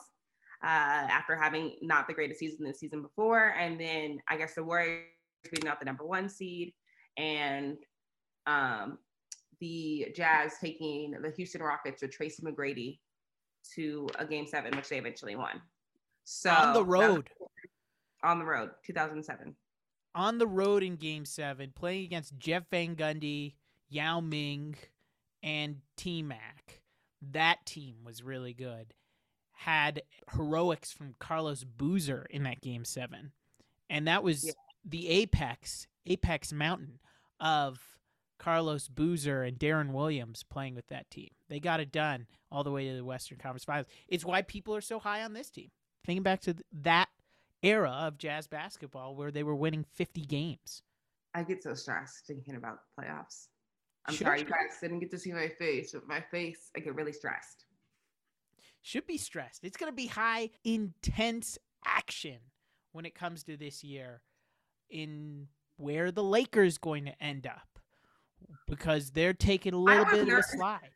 [0.63, 3.53] uh, after having not the greatest season the season before.
[3.59, 5.05] And then I guess the Warriors
[5.51, 6.73] beating out the number one seed
[7.17, 7.77] and
[8.47, 8.97] um,
[9.59, 12.99] the Jazz taking the Houston Rockets with Tracy McGrady
[13.75, 15.61] to a game seven, which they eventually won.
[16.23, 17.29] So on the road.
[18.23, 19.55] on the road, 2007.
[20.15, 23.53] on the road in game seven, playing against Jeff Van Gundy,
[23.89, 24.75] Yao Ming,
[25.43, 26.81] and T Mac.
[27.31, 28.93] That team was really good.
[29.51, 33.31] Had heroics from Carlos Boozer in that game seven.
[33.89, 34.51] And that was Yeah.
[34.85, 36.99] the apex, apex mountain
[37.39, 37.96] of
[38.39, 41.29] Carlos Boozer and Deron Williams playing with that team.
[41.49, 43.87] They got it done all the way to the Western Conference Finals.
[44.07, 45.69] It's why people are so high on this team.
[46.05, 47.09] Thinking back to that
[47.63, 50.83] era of jazz basketball where they were winning 50 games.
[51.33, 53.47] I get so stressed thinking about the playoffs.
[54.05, 54.27] I'm Sure.
[54.27, 57.11] sorry, you guys didn't get to see my face, but my face, I get really
[57.11, 57.65] stressed.
[58.81, 59.63] Should be stressed.
[59.65, 62.37] It's going to be high intense action
[62.93, 64.21] when it comes to this year
[64.89, 67.76] in where the Lakers going to end up
[68.67, 70.89] because they're taking a little bit of a slide.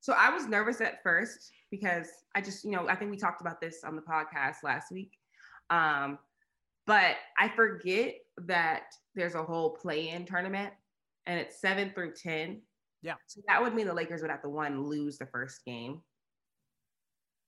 [0.00, 3.40] So I was nervous at first because I just, you know, I think we talked
[3.40, 5.12] about this on the podcast last week.
[5.68, 6.18] Um,
[6.86, 8.14] but I forget
[8.46, 10.72] that there's a whole play-in tournament
[11.26, 12.62] and it's seven through ten.
[13.02, 13.14] Yeah.
[13.26, 16.00] So that would mean the Lakers would have to one lose the first game.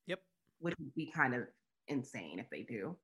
[0.07, 0.21] Yep.
[0.61, 1.43] Which would be kind of
[1.89, 2.97] insane if they do.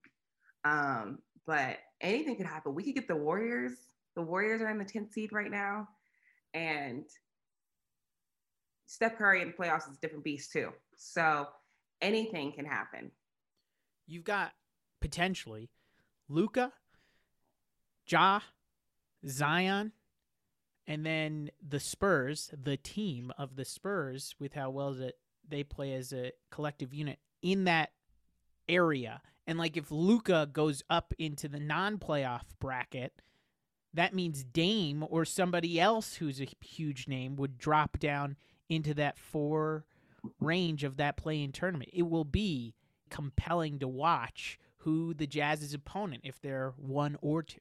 [0.65, 2.75] Um, but anything could happen.
[2.75, 3.73] We could get the Warriors.
[4.15, 5.89] The Warriors are in the 10th seed right now.
[6.55, 7.05] And
[8.87, 10.71] Steph Curry in the playoffs is a different beast too.
[10.97, 11.47] So
[12.01, 13.11] anything can happen.
[14.07, 14.53] You've got
[15.01, 15.71] potentially
[16.29, 16.73] Luka,
[18.09, 18.41] Ja,
[19.27, 19.93] Zion,
[20.87, 25.15] and then the Spurs, the team of the Spurs, with how well that
[25.47, 27.91] they play as a collective unit in that
[28.69, 29.21] area.
[29.47, 33.21] And like if Luka goes up into the non-playoff bracket,
[33.95, 38.37] that means Dame or somebody else who's a huge name would drop down
[38.69, 39.85] into that four
[40.41, 41.91] range of that play-in tournament.
[41.93, 42.75] It will be
[43.11, 47.61] compelling to watch who the Jazz's opponent if they're one or two.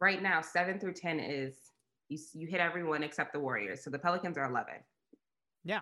[0.00, 1.54] Right now, seven through ten is
[2.08, 3.82] you, you hit everyone except the Warriors.
[3.82, 4.74] So the Pelicans are eleven.
[5.64, 5.80] Yeah,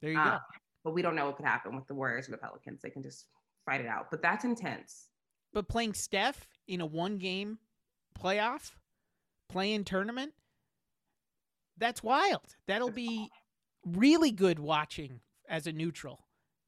[0.00, 0.22] there you go.
[0.24, 0.42] Ah,
[0.82, 2.82] but we don't know what could happen with the Warriors or the Pelicans.
[2.82, 3.26] They can just
[3.64, 4.10] fight it out.
[4.10, 5.08] But that's intense.
[5.52, 7.58] But playing Steph in a one-game
[8.18, 8.72] playoff
[9.48, 10.32] play-in tournament,
[11.78, 12.56] that's wild.
[12.66, 13.30] That'll be
[13.84, 16.20] really good watching as a neutral.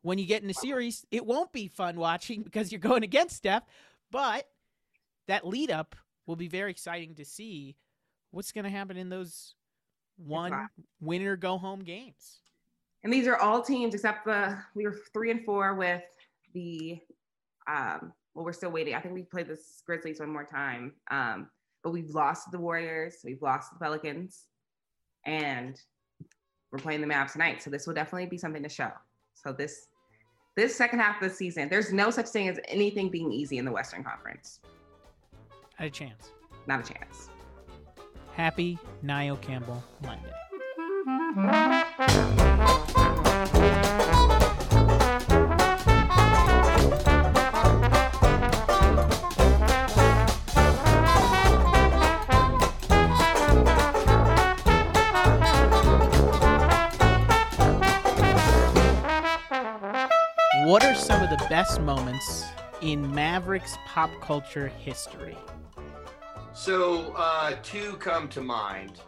[0.02, 3.36] When you get in a series, it won't be fun watching because you're going against
[3.36, 3.64] Steph,
[4.10, 4.46] but
[5.28, 7.76] that lead up will be very exciting to see
[8.30, 9.54] what's going to happen in those
[10.16, 10.68] one
[11.00, 12.40] winner go home games.
[13.04, 16.02] And these are all teams except the we were three and four with
[16.54, 16.98] the
[17.68, 18.94] um well we're still waiting.
[18.94, 20.92] I think we played the Grizzlies one more time.
[21.10, 21.48] Um,
[21.86, 24.46] but we've lost the Warriors, we've lost the Pelicans,
[25.24, 25.80] and
[26.72, 27.62] we're playing the Mavs tonight.
[27.62, 28.90] So this will definitely be something to show.
[29.34, 29.86] So this
[30.56, 33.64] this second half of the season, there's no such thing as anything being easy in
[33.64, 34.58] the Western Conference.
[35.76, 36.30] Had a chance.
[36.66, 37.28] Not a chance.
[38.32, 41.84] Happy Niall Campbell Monday.
[61.48, 62.44] Best moments
[62.80, 65.36] in Mavericks pop culture history?
[66.52, 69.00] So uh, two come to mind.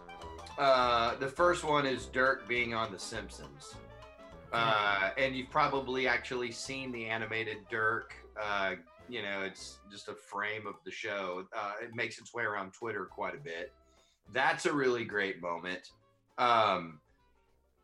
[0.56, 3.74] Uh, the first one is Dirk being on The Simpsons,
[4.52, 8.14] uh, and you've probably actually seen the animated Dirk.
[8.40, 8.74] Uh,
[9.08, 11.44] you know, it's just a frame of the show.
[11.56, 13.72] Uh, it makes its way around Twitter quite a bit.
[14.32, 15.90] That's a really great moment.
[16.36, 17.00] Um,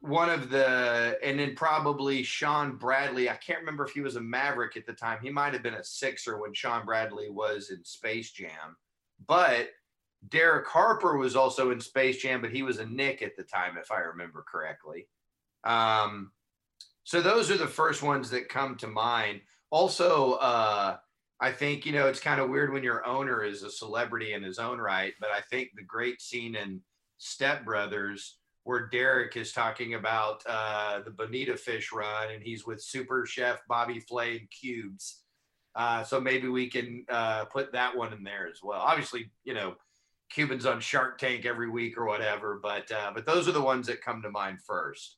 [0.04, 3.30] one of the, and then probably Shawn Bradley.
[3.30, 5.18] I can't remember if he was a Maverick at the time.
[5.22, 8.76] He might have been a Sixer when Shawn Bradley was in Space Jam.
[9.26, 9.70] But
[10.28, 13.78] Derek Harper was also in Space Jam, but he was a Knick at the time,
[13.80, 15.08] if I remember correctly.
[15.64, 16.32] Um,
[17.04, 19.40] so those are the first ones that come to mind.
[19.70, 20.98] Also, uh,
[21.40, 24.42] I think you know it's kind of weird when your owner is a celebrity in
[24.42, 26.82] his own right, but I think the great scene in
[27.16, 32.82] Step Brothers where Derek is talking about uh, the bonita fish run, and he's with
[32.82, 35.20] Super Chef Bobby Flay and Cubes.
[35.74, 38.80] Uh, so maybe we can uh, put that one in there as well.
[38.80, 39.74] Obviously, you know,
[40.30, 43.86] Cubans on Shark Tank every week or whatever, but uh, but those are the ones
[43.86, 45.16] that come to mind first.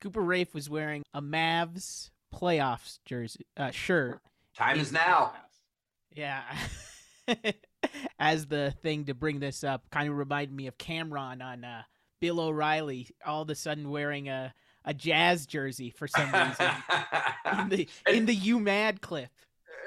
[0.00, 4.20] Cooper Raiff was wearing a Mavs playoffs jersey uh, shirt.
[4.56, 5.32] Time is now.
[6.14, 6.42] Yeah.
[8.18, 11.82] As the thing to bring this up, kind of reminded me of Cameron on uh,
[12.22, 14.54] Bill O'Reilly, all of a sudden wearing a,
[14.84, 16.70] a Jazz jersey for some reason
[17.58, 19.28] in the in the you mad clip.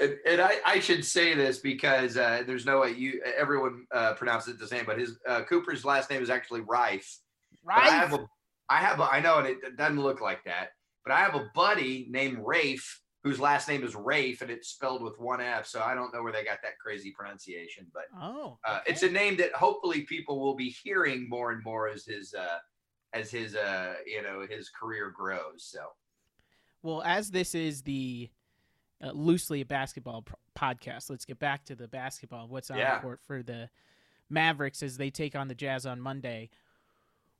[0.01, 4.15] and, and I, I should say this because uh, there's no way you everyone uh,
[4.15, 7.19] pronounces it the same, but his uh, Cooper's last name is actually Rife.
[7.65, 8.27] But I have a,
[8.67, 10.71] I have a, I know, and it doesn't look like that,
[11.05, 15.01] but I have a buddy named Rafe whose last name is Rafe, and it's spelled
[15.01, 15.65] with one F.
[15.65, 19.09] So I don't know where they got that crazy pronunciation, but Oh, uh, it's a
[19.09, 22.59] name that hopefully people will be hearing more and more as his uh,
[23.13, 25.63] as his uh, you know his career grows.
[25.63, 25.79] So
[26.83, 27.01] well.
[27.01, 28.29] As this is the
[29.03, 30.23] uh, loosely a basketball
[30.55, 32.47] podcast, let's get back to the basketball.
[32.47, 32.97] What's on Yeah.
[32.97, 33.69] the court for the
[34.29, 36.51] Mavericks as they take on the Jazz on Monday?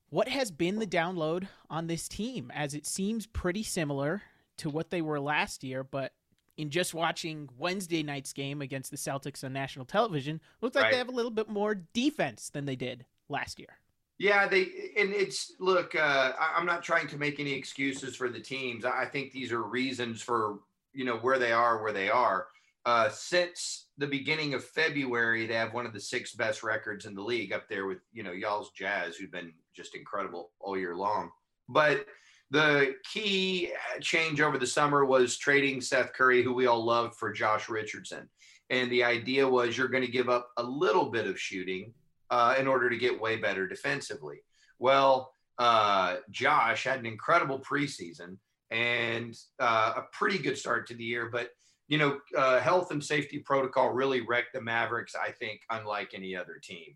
[0.10, 2.52] What has been the download on this team?
[2.56, 4.24] As it seems pretty similar
[4.58, 6.13] to what they were last year, but
[6.58, 10.91] in just watching Wednesday night's game against the Celtics on national television, looks like Right.
[10.94, 13.80] they have a little bit more defense than they did last year.
[14.18, 14.62] Yeah, they
[14.98, 15.94] and it's look.
[15.94, 18.86] Uh, I'm not trying to make any excuses for the teams.
[18.86, 20.60] I I think these are reasons for
[20.94, 22.48] you know where they are, where they are.
[22.86, 27.15] uh, since the beginning of February, they have one of the six best records in
[27.15, 30.96] the league up there with, you know, y'all's Jazz, who've been just incredible all year
[30.96, 31.32] long.
[31.68, 32.06] But
[32.52, 37.32] the key change over the summer was trading Seth Curry, who we all loved, for
[37.32, 38.30] Josh Richardson.
[38.70, 41.94] And the idea was you're going to give up a little bit of shooting
[42.30, 44.44] uh, in order to get way better defensively.
[44.80, 48.38] Well, uh, Josh had an incredible preseason
[48.72, 51.50] and uh, a pretty good start to the year, but
[51.88, 55.16] you know, uh, health and safety protocol really wrecked the Mavericks.
[55.16, 56.96] I think unlike any other team,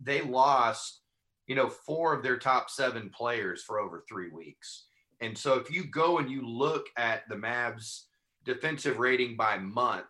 [0.00, 1.02] they lost,
[1.48, 4.84] you know, four of their top seven players for over three weeks.
[5.20, 8.02] And so if you go and you look at the Mavs
[8.44, 10.06] defensive rating by month,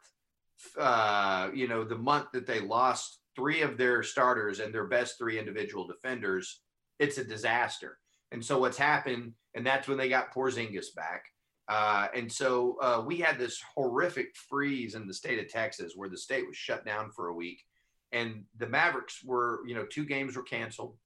[0.78, 5.16] uh, you know, the month that they lost three of their starters and their best
[5.16, 6.60] three individual defenders,
[6.98, 7.98] it's a disaster.
[8.32, 11.24] And so what's happened, and that's when they got Porzingis back.
[11.68, 16.08] Uh, and so uh, we had this horrific freeze in the state of Texas where
[16.08, 17.62] the state was shut down for a week.
[18.10, 20.96] And the Mavericks were, you know, two games were canceled.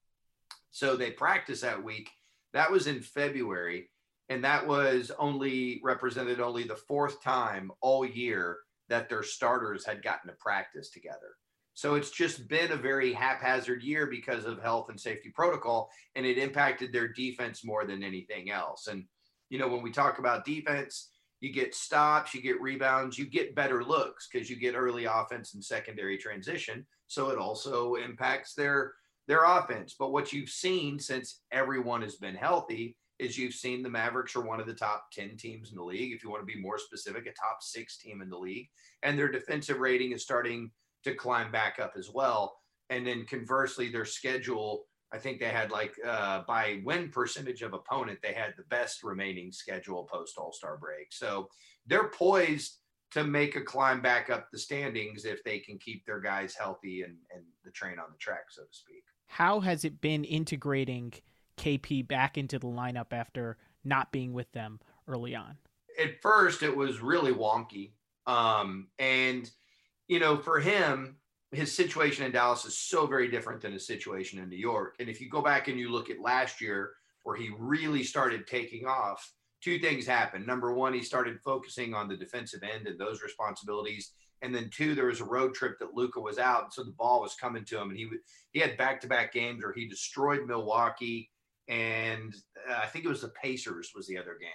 [0.72, 2.11] So they practiced that week.
[2.52, 3.90] That was in February.
[4.28, 8.58] And that was only represented only the fourth time all year
[8.88, 11.37] that their starters had gotten to practice together.
[11.74, 16.26] So it's just been a very haphazard year because of health and safety protocol, and
[16.26, 18.88] it impacted their defense more than anything else.
[18.88, 19.04] And
[19.48, 23.54] you know, when we talk about defense, you get stops, you get rebounds, you get
[23.54, 26.87] better looks because you get early offense and secondary transition.
[27.06, 28.92] So it also impacts their
[29.28, 29.94] their offense.
[29.98, 34.40] But what you've seen since everyone has been healthy is you've seen the Mavericks are
[34.40, 36.12] one of the top 10 teams in the league.
[36.12, 38.68] If you want to be more specific, a top six team in the league.
[39.02, 40.70] And their defensive rating is starting
[41.04, 42.56] to climb back up as well.
[42.90, 47.74] And then conversely, their schedule I think they had like uh, by win percentage of
[47.74, 51.12] opponent, they had the best remaining schedule post All Star break.
[51.12, 51.48] So
[51.87, 52.78] they're poised
[53.11, 57.02] to make a climb back up the standings if they can keep their guys healthy
[57.02, 59.04] and, and the train on the track, so to speak.
[59.33, 61.14] How has it been integrating
[61.57, 65.57] KP back into the lineup after not being with them early on?
[65.99, 67.92] At first, it was really wonky.
[68.27, 69.51] Um, and,
[70.07, 71.16] you know, for him,
[71.51, 74.97] his situation in Dallas is so very different than his situation in New York.
[75.01, 76.90] And if you go back and you look at last year,
[77.23, 80.47] where he really started taking off, two things happened.
[80.47, 84.12] Number one, he started focusing on the defensive end and those responsibilities.
[84.42, 87.20] And then two, there was a road trip that Luka was out, so the ball
[87.20, 88.09] was coming to him, and he
[88.50, 91.31] he had back to back games where he destroyed Milwaukee,
[91.68, 92.35] and
[92.68, 94.50] uh, I think it was the Pacers was the other game.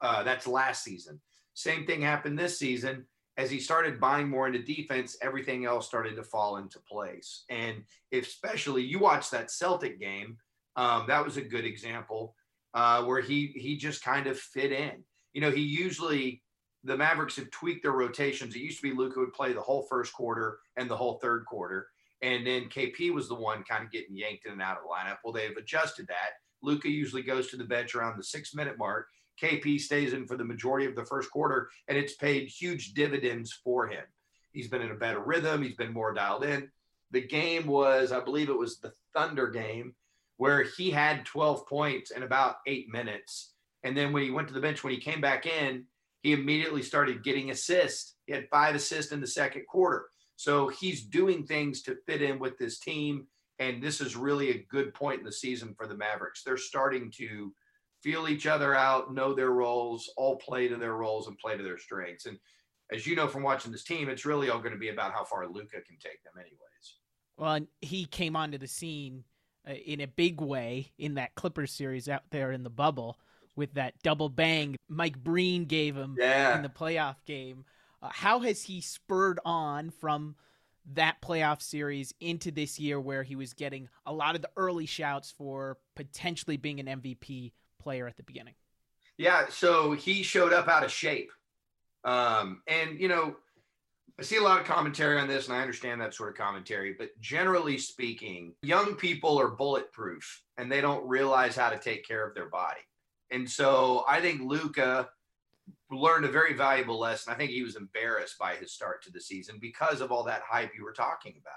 [0.00, 1.20] Uh, that's last season.
[1.54, 6.16] Same thing happened this season as he started buying more into defense, everything else started
[6.16, 7.44] to fall into place.
[7.48, 10.36] And especially you watch that Celtic game,
[10.76, 12.34] um, that was a good example
[12.74, 15.04] uh, where he he just kind of fit in.
[15.32, 16.42] You know, he usually
[16.84, 18.54] the Mavericks have tweaked their rotations.
[18.54, 21.44] It used to be Luka would play the whole first quarter and the whole third
[21.46, 21.88] quarter,
[22.22, 24.88] and then KP was the one kind of getting yanked in and out of the
[24.88, 25.18] lineup.
[25.24, 26.30] Well, they've adjusted that.
[26.62, 29.08] Luka usually goes to the bench around the six minute mark.
[29.40, 33.52] KP stays in for the majority of the first quarter, and it's paid huge dividends
[33.64, 34.04] for him.
[34.52, 35.62] He's been in a better rhythm.
[35.62, 36.70] He's been more dialed in.
[37.10, 39.94] The game was, I believe it was the Thunder game,
[40.36, 43.54] where he had 12 points in about eight minutes.
[43.84, 45.84] And then when he went to the bench, when he came back in,
[46.22, 48.14] he immediately started getting assists.
[48.26, 50.06] He had five assists in the second quarter.
[50.36, 53.26] So he's doing things to fit in with this team.
[53.58, 56.42] And this is really a good point in the season for the Mavericks.
[56.42, 57.52] They're starting to
[58.02, 61.62] feel each other out, know their roles, all play to their roles and play to
[61.62, 62.26] their strengths.
[62.26, 62.38] And
[62.92, 65.24] as you know from watching this team, it's really all going to be about how
[65.24, 66.58] far Luka can take them, anyways.
[67.36, 69.24] Well, he came onto the scene
[69.68, 73.18] uh, in a big way in that Clippers series out there in the bubble
[73.56, 76.56] with that double bang Mike Breen gave him yeah.
[76.56, 77.64] in the playoff game.
[78.02, 80.34] Uh, how has he spurred on from
[80.94, 84.86] that playoff series into this year where he was getting a lot of the early
[84.86, 88.54] shouts for potentially being an MVP player at the beginning.
[89.18, 91.30] Yeah, so he showed up out of shape.
[92.04, 93.36] Um, and, you know,
[94.18, 96.94] I see a lot of commentary on this, and I understand that sort of commentary,
[96.98, 102.26] but generally speaking, young people are bulletproof and they don't realize how to take care
[102.26, 102.80] of their body.
[103.32, 105.08] And so I think Luka
[105.90, 107.32] learned a very valuable lesson.
[107.32, 110.42] I think he was embarrassed by his start to the season because of all that
[110.46, 111.54] hype you were talking about.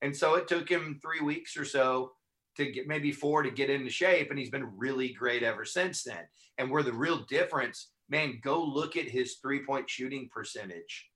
[0.00, 2.12] And so it took him three weeks or so
[2.56, 4.30] to get maybe four to get into shape.
[4.30, 6.24] And he's been really great ever since then.
[6.56, 11.08] And where the real difference, man, go look at his three point shooting percentage.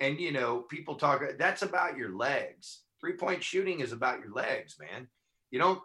[0.00, 2.82] And, you know, people talk, that's about your legs.
[3.00, 5.08] Three point shooting is about your legs, man.
[5.50, 5.80] You don't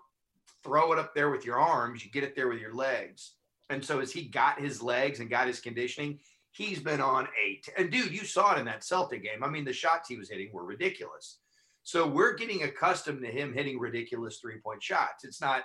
[0.64, 3.34] throw it up there with your arms, you get it there with your legs.
[3.70, 6.20] And so as he got his legs and got his conditioning,
[6.52, 7.68] he's been on eight.
[7.78, 9.44] And dude, you saw it in that Celtic game.
[9.44, 11.40] I mean, the shots he was hitting were ridiculous.
[11.84, 15.26] So we're getting accustomed to him hitting ridiculous three point shots.
[15.26, 15.64] It's not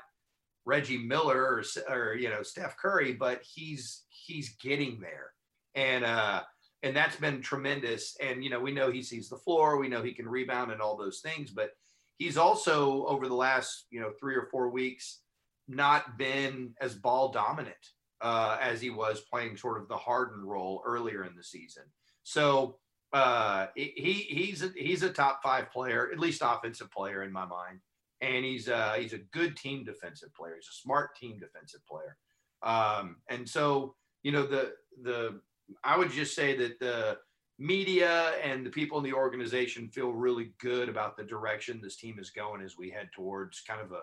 [0.64, 5.32] Reggie Miller or, or you know Steph Curry, but he's he's getting there,
[5.74, 6.42] and uh,
[6.82, 8.16] and that's been tremendous.
[8.20, 10.82] And you know we know he sees the floor, we know he can rebound and
[10.82, 11.70] all those things, but
[12.18, 15.20] he's also over the last you know three or four weeks
[15.68, 17.76] not been as ball dominant
[18.20, 21.84] uh, as he was playing sort of the Harden role earlier in the season.
[22.22, 22.78] So
[23.12, 27.46] uh, he he's a, he's a top five player, at least offensive player in my
[27.46, 27.80] mind,
[28.20, 30.54] and he's uh, he's a good team defensive player.
[30.56, 32.16] He's a smart team defensive player,
[32.62, 35.40] um, and so you know the the
[35.84, 37.18] I would just say that the
[37.58, 42.18] media and the people in the organization feel really good about the direction this team
[42.18, 44.02] is going as we head towards kind of a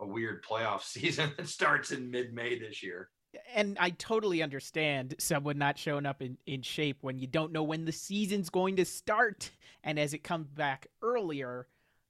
[0.00, 3.10] a weird playoff season that starts in mid May this year
[3.54, 7.62] and I totally understand someone not showing up in, in shape when you don't know
[7.62, 9.50] when the season's going to start.
[9.84, 11.66] And as it comes back earlier,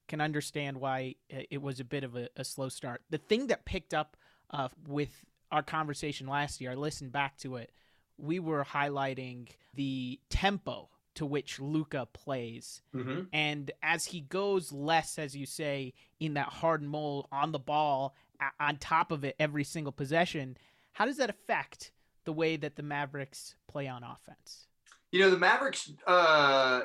[0.07, 3.03] can understand why it was a bit of a, a slow start.
[3.11, 4.17] The thing that picked up
[4.51, 5.11] uh, with
[5.53, 7.73] our conversation last year, I listened back to it.
[8.17, 12.81] We were highlighting the tempo to which Luka plays.
[12.95, 13.23] Mm-hmm.
[13.33, 18.15] And as he goes less, as you say, in that hard mold on the ball,
[18.61, 20.57] on top of it every single possession,
[20.93, 21.91] how does that affect
[22.25, 24.69] the way that the Mavericks play on offense?
[25.11, 26.83] You know, the Mavericks, uh,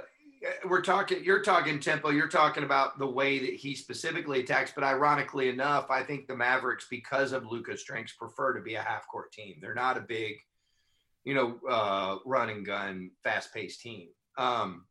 [0.67, 4.71] we're talking, you're talking tempo, you're talking about the way that he specifically attacks.
[4.73, 8.81] But ironically enough, I think the Mavericks, because of Luka's strengths, prefer to be a
[8.81, 9.57] half court team.
[9.61, 10.37] They're not a big,
[11.23, 14.07] you know, uh, run and gun, fast paced team.
[14.37, 14.85] Um,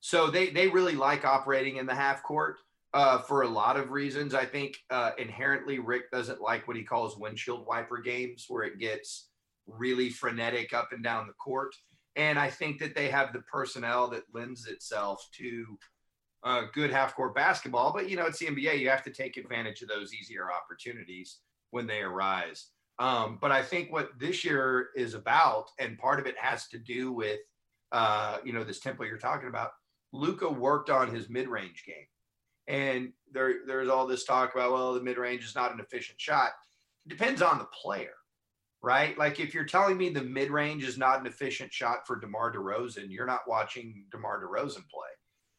[0.00, 2.58] so they, they really like operating in the half court
[2.94, 4.34] uh, for a lot of reasons.
[4.34, 8.78] I think uh, inherently Rick doesn't like what he calls windshield wiper games, where it
[8.78, 9.28] gets
[9.66, 11.74] really frenetic up and down the court.
[12.14, 15.78] And I think that they have the personnel that lends itself to
[16.42, 17.92] uh, good half court basketball.
[17.92, 18.78] But, you know, it's the NBA.
[18.78, 21.40] You have to take advantage of those easier opportunities
[21.70, 22.68] when they arise.
[22.98, 26.78] Um, but I think what this year is about, and part of it has to
[26.78, 27.40] do with,
[27.92, 29.70] uh, you know, this tempo you're talking about.
[30.12, 32.06] Luka worked on his mid range game.
[32.68, 36.20] And there, there's all this talk about, well, the mid range is not an efficient
[36.20, 36.50] shot.
[37.04, 38.14] It depends on the player,
[38.82, 39.16] right?
[39.16, 42.52] Like if you're telling me the mid range is not an efficient shot for DeMar
[42.52, 45.10] DeRozan, you're not watching DeMar DeRozan play.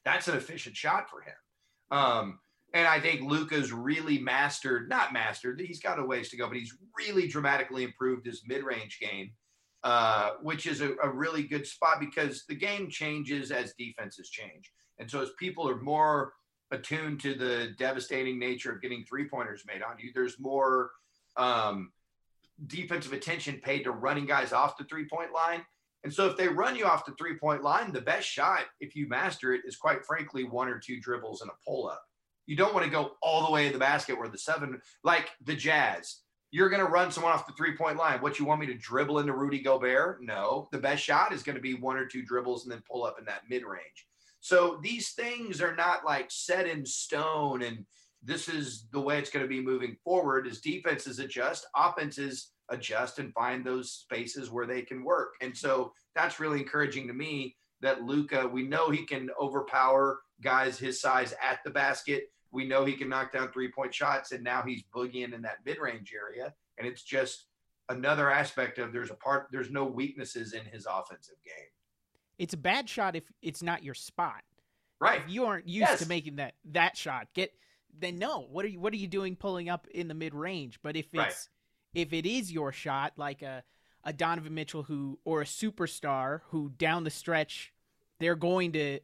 [0.03, 1.97] That's an efficient shot for him.
[1.97, 2.39] Um,
[2.73, 6.57] and I think Luka's really mastered, not mastered, he's got a ways to go, but
[6.57, 9.31] he's really dramatically improved his mid range game,
[9.87, 14.73] uh, which is a, a really good spot because the game changes as defenses change.
[14.99, 16.33] And so as people are more
[16.71, 20.11] attuned to the devastating nature of getting three pointers made on you.
[20.13, 20.91] There's more
[21.37, 21.93] um,
[22.65, 25.61] defensive attention paid to running guys off the three point line.
[26.03, 28.93] And so if they run you off the three point line, the best shot, if
[28.93, 32.03] you master it, is quite frankly one or two dribbles and a pull up.
[32.45, 35.29] You don't want to go all the way in the basket where the seven, like
[35.45, 38.19] the Jazz, you're going to run someone off the three point line.
[38.21, 40.21] What you want me to dribble into Rudy Gobert?
[40.21, 40.69] No.
[40.71, 43.19] The best shot is going to be one or two dribbles and then pull up
[43.19, 44.07] in that mid range.
[44.39, 47.85] So these things are not like set in stone and
[48.23, 53.19] this is the way it's going to be moving forward as defenses adjust, offenses adjust
[53.19, 55.35] and find those spaces where they can work.
[55.41, 60.77] And so that's really encouraging to me that Luka, we know he can overpower guys
[60.77, 62.23] his size at the basket.
[62.51, 65.57] We know he can knock down three point shots, and now he's boogieing in that
[65.65, 66.53] mid range area.
[66.77, 67.45] And it's just
[67.89, 71.67] another aspect of there's a part, there's no weaknesses in his offensive game.
[72.37, 74.43] It's a bad shot if it's not your spot.
[74.99, 75.21] Right.
[75.25, 75.99] If you aren't used yes.
[75.99, 77.53] to making that that shot, get
[77.99, 78.47] then no.
[78.49, 80.79] What are you what are you doing pulling up in the mid range?
[80.81, 81.47] But if it's right.
[81.93, 83.63] if it is your shot, like a
[84.03, 87.73] a Donovan Mitchell who or a superstar who down the stretch
[88.19, 88.99] they're going to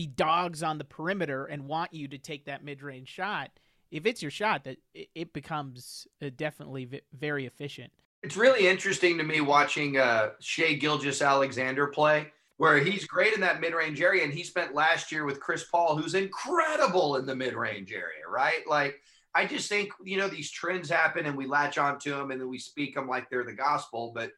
[0.00, 3.50] be dogs on the perimeter and want you to take that mid-range shot
[3.90, 7.92] if it's your shot that it becomes uh, definitely very efficient.
[8.22, 13.60] It's really interesting to me watching uh, Shai Gilgeous-Alexander play where he's great in that
[13.60, 17.92] mid-range area and he spent last year with Chris Paul who's incredible in the mid-range
[17.92, 18.66] area right?
[18.66, 19.02] Like
[19.34, 22.48] I just think you know these trends happen and we latch onto them and then
[22.48, 24.30] we speak them like they're the gospel but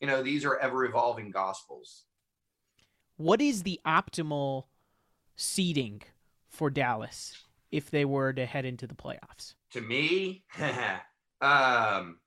[0.00, 2.04] you know these are ever evolving gospels.
[3.18, 4.64] What is the optimal
[5.40, 6.02] seeding
[6.48, 10.44] for Dallas if they were to head into the playoffs to me
[11.40, 12.18] um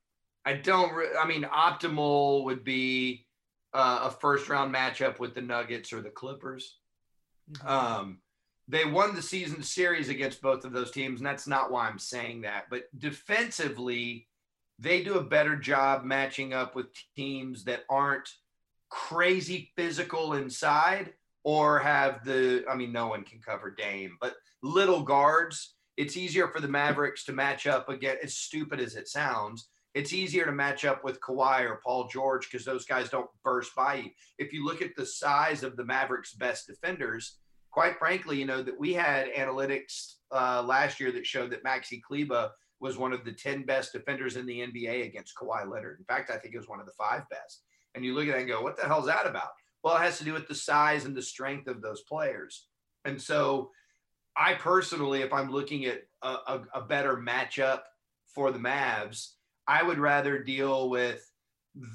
[0.46, 3.26] I don't re- I mean optimal would be
[3.74, 6.78] uh, a first round matchup with the Nuggets or the Clippers.
[7.52, 7.68] Mm-hmm.
[7.68, 8.20] Um,
[8.68, 12.00] they won the season series against both of those teams, and that's not why I'm
[12.00, 12.66] saying that.
[12.70, 14.28] But defensively,
[14.80, 18.30] they do a better job matching up with teams that aren't
[18.90, 25.04] crazy physical inside or have the, I mean, no one can cover Dame, but little
[25.04, 29.70] guards, it's easier for the Mavericks to match up again, as stupid as it sounds.
[29.94, 33.76] It's easier to match up with Kawhi or Paul George because those guys don't burst
[33.76, 34.10] by you.
[34.40, 37.38] If you look at the size of the Mavericks' best defenders,
[37.70, 42.02] quite frankly, you know, that we had analytics uh, last year that showed that Maxi
[42.02, 46.00] Kleber was one of the 10 best defenders in the NBA against Kawhi Leonard.
[46.00, 47.64] In fact, I think it was one of the five best.
[47.96, 49.50] And you look at that and go, what the hell's that about?
[49.84, 52.68] Well, it has to do with the size and the strength of those players.
[53.06, 53.72] And so
[54.36, 57.82] I personally, if I'm looking at a, a, a better matchup
[58.34, 59.34] for the Mavs,
[59.68, 61.30] I would rather deal with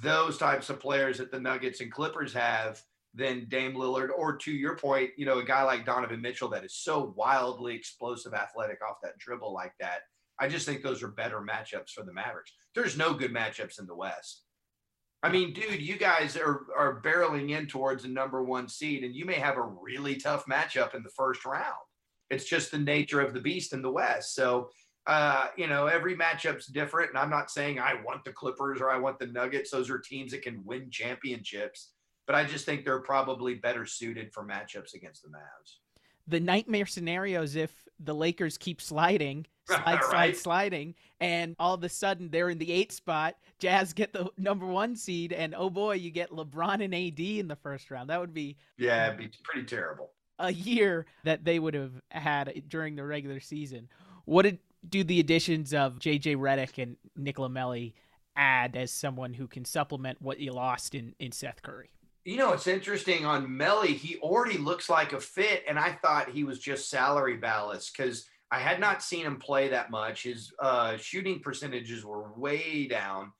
[0.03, 2.81] those types of players that the Nuggets and Clippers have
[3.15, 6.65] than Dame Lillard, or to your point, you know, a guy like Donovan Mitchell that
[6.65, 10.03] is so wildly explosive, athletic off that dribble like that.
[10.39, 12.53] I just think those are better matchups for the Mavericks.
[12.75, 14.45] There's no good matchups in the West.
[15.23, 19.15] I mean, dude, you guys are are barreling in towards a number one seed, and
[19.15, 21.75] you may have a really tough matchup in the first round.
[22.31, 24.35] It's just the nature of the beast in the West.
[24.35, 24.71] So,
[25.07, 27.11] uh, you know, every matchup's different.
[27.11, 29.71] And I'm not saying I want the Clippers or I want the Nuggets.
[29.71, 31.93] Those are teams that can win championships.
[32.27, 35.77] But I just think they're probably better suited for matchups against the Mavs.
[36.27, 39.47] The nightmare scenario is if the Lakers keep sliding,
[39.83, 40.37] slide, Right.
[40.37, 43.37] sliding, and all of a sudden they're in the eight spot.
[43.59, 47.49] Jazz get the number one seed, and oh boy, you get LeBron and AD in
[47.49, 48.11] the first round.
[48.11, 50.11] That would be Yeah, it'd be pretty terrible.
[50.39, 53.89] a year that they would have had during the regular season.
[54.25, 54.59] What did
[54.89, 57.95] do the additions of JJ Redick and Nicola Melli
[58.37, 61.91] add as someone who can supplement what you lost in, in Seth Curry?
[62.25, 66.29] You know, it's interesting on Melli, he already looks like a fit, and I thought
[66.31, 70.23] he was just salary ballast because I had not seen him play that much.
[70.23, 73.33] His uh, shooting percentages were way down,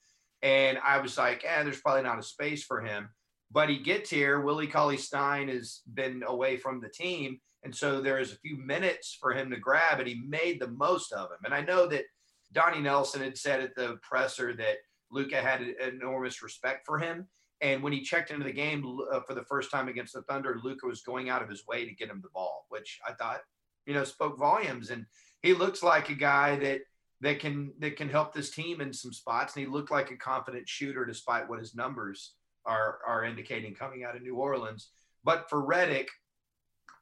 [0.43, 3.09] and I was like, eh, there's probably not a space for him.
[3.51, 4.43] But he gets here.
[4.43, 9.17] Willie Cauley Stein has been away from the team, and so there's a few minutes
[9.19, 11.39] for him to grab, and he made the most of him.
[11.45, 12.05] And I know that
[12.53, 14.77] Donnie Nelson had said at the presser that
[15.11, 17.27] Luka had enormous respect for him.
[17.61, 20.61] And when he checked into the game uh, for the first time against the Thunder,
[20.63, 23.41] Luka was going out of his way to get him the ball, which I thought,
[23.89, 24.91] you know, spoke volumes.
[24.91, 25.07] And
[25.43, 26.83] he looks like a guy that
[27.23, 29.57] that can that can help this team in some spots.
[29.57, 32.35] And he looked like a confident shooter, despite what his numbers
[32.67, 34.91] are are indicating coming out of New Orleans.
[35.25, 36.09] But for Redick,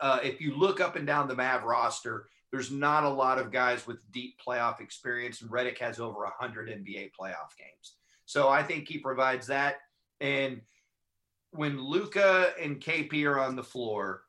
[0.00, 3.50] uh, if you look up and down the Mav roster, there's not a lot of
[3.50, 7.96] guys with deep playoff experience, and Redick has over 100 NBA playoff games.
[8.26, 9.76] So I think he provides that.
[10.20, 10.62] And
[11.50, 14.22] when Luka and KP are on the floor,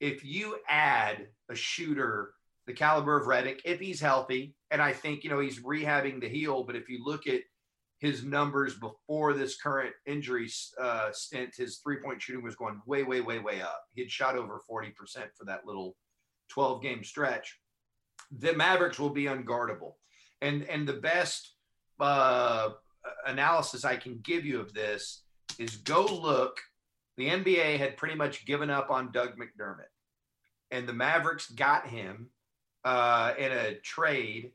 [0.00, 2.34] if you add a shooter
[2.66, 6.28] the caliber of Redick, if he's healthy, and I think you know he's rehabbing the
[6.28, 7.42] heel, but if you look at
[7.98, 13.02] his numbers before this current injury uh, stint, his three point shooting was going way,
[13.02, 13.80] way, way, way up.
[13.94, 14.92] He had shot over 40%
[15.36, 15.96] for that little
[16.50, 17.58] 12 game stretch.
[18.38, 19.92] The Mavericks will be unguardable.
[20.42, 21.54] And, and the best
[22.00, 22.70] uh,
[23.26, 25.22] analysis I can give you of this
[25.58, 26.60] is go look.
[27.16, 29.92] The NBA had pretty much given up on Doug McDermott,
[30.70, 32.30] and the Mavericks got him
[32.84, 34.52] uh, in a trade.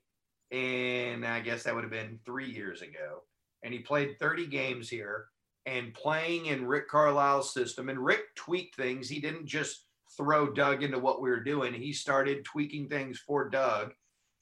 [0.52, 3.22] And I guess that would have been three years ago
[3.64, 5.28] and he played 30 games here
[5.66, 7.90] and playing in Rick Carlisle's system.
[7.90, 9.10] And Rick tweaked things.
[9.10, 9.86] He didn't just
[10.16, 11.74] throw Doug into what we were doing.
[11.74, 13.94] He started tweaking things for Doug.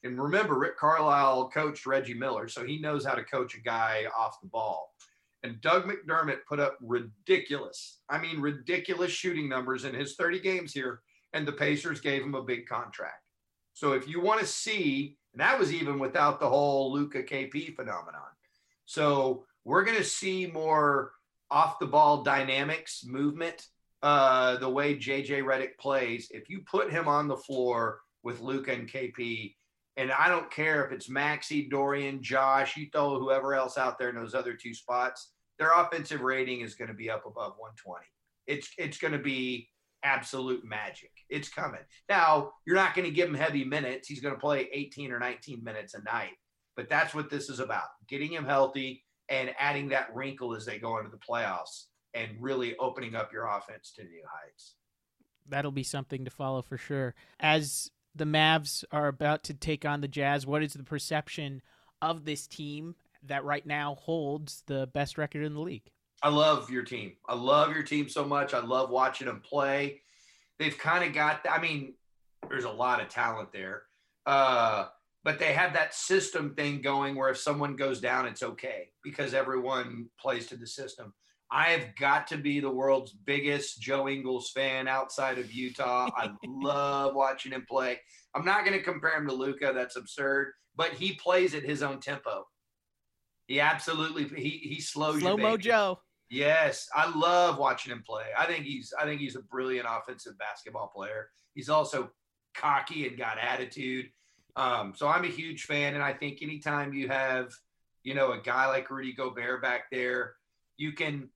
[0.03, 4.05] And remember, Rick Carlisle coached Reggie Miller, so he knows how to coach a guy
[4.17, 4.93] off the ball.
[5.47, 10.73] And Doug McDermott put up ridiculous, I mean, ridiculous shooting numbers in his 30 games
[10.73, 11.01] here.
[11.31, 13.23] And the Pacers gave him a big contract.
[13.73, 17.75] So if you want to see, and that was even without the whole Luka KP
[17.75, 18.27] phenomenon.
[18.85, 21.13] So we're going to see more
[21.49, 23.67] off the ball dynamics, movement,
[24.03, 26.29] uh, the way JJ Redick plays.
[26.31, 29.55] If you put him on the floor with Luka and KP,
[29.95, 34.09] and I don't care if it's Maxi, Dorian, Josh, you throw whoever else out there
[34.09, 38.05] in those other two spots, their offensive rating is going to be up above 120.
[38.45, 39.69] It's it's going to be
[40.03, 41.11] absolute magic.
[41.29, 41.81] It's coming.
[42.07, 44.07] Now, you're not going to give him heavy minutes.
[44.07, 46.33] He's going to play 18 or 19 minutes a night.
[46.75, 50.77] But that's what this is about getting him healthy and adding that wrinkle as they
[50.77, 54.75] go into the playoffs and really opening up your offense to new heights.
[55.49, 57.15] That'll be something to follow for sure.
[57.39, 61.61] As the Mavs are about to take on the Jazz, what is the perception
[62.01, 65.89] of this team that right now holds the best record in the league?
[66.23, 67.13] I love your team.
[67.27, 68.53] I love your team so much.
[68.53, 70.01] I love watching them play.
[70.59, 71.93] They've kind of got, I mean,
[72.49, 73.83] there's a lot of talent there.
[74.25, 74.87] Uh,
[75.23, 79.33] but they have that system thing going where if someone goes down, it's okay because
[79.33, 81.13] everyone plays to the system.
[81.51, 86.09] I have got to be the world's biggest Joe Ingles fan outside of Utah.
[86.15, 87.99] I love watching him play.
[88.35, 89.71] I'm not going to compare him to Luka.
[89.73, 90.53] That's absurd.
[90.75, 92.45] But he plays at his own tempo.
[93.47, 95.99] He absolutely he he slows Slow mo Joe.
[96.29, 98.25] Yes, I love watching him play.
[98.37, 101.29] I think he's I think he's a brilliant offensive basketball player.
[101.55, 102.11] He's also
[102.53, 104.09] cocky and got attitude.
[104.57, 107.53] Um, so I'm a huge fan, and I think anytime you have,
[108.03, 110.33] you know, a guy like Rudy Gobert back there,
[110.75, 111.29] you can.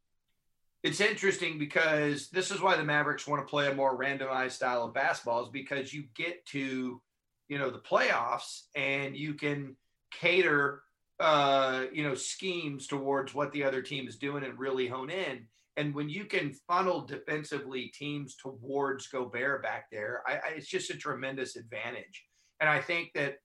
[0.84, 4.84] It's interesting because this is why the Mavericks want to play a more randomized style
[4.84, 7.00] of basketball is because you get to,
[7.48, 9.76] you know, the playoffs and you can
[10.12, 10.82] cater
[11.22, 15.46] uh, you know, schemes towards what the other team is doing and really hone in.
[15.78, 20.90] And when you can funnel defensively teams towards Gobert back there, I, I, it's just
[20.90, 22.26] a tremendous advantage.
[22.60, 23.36] And I think that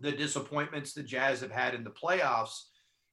[0.00, 2.62] the disappointments the Jazz have had in the playoffs,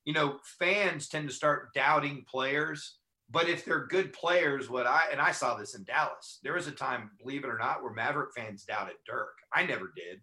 [0.06, 2.98] you know, fans tend to start doubting players.
[3.30, 6.68] But if they're good players, what I and I saw this in Dallas, there was
[6.68, 9.36] a time, believe it or not, where Maverick fans doubted Dirk.
[9.54, 10.22] I never did.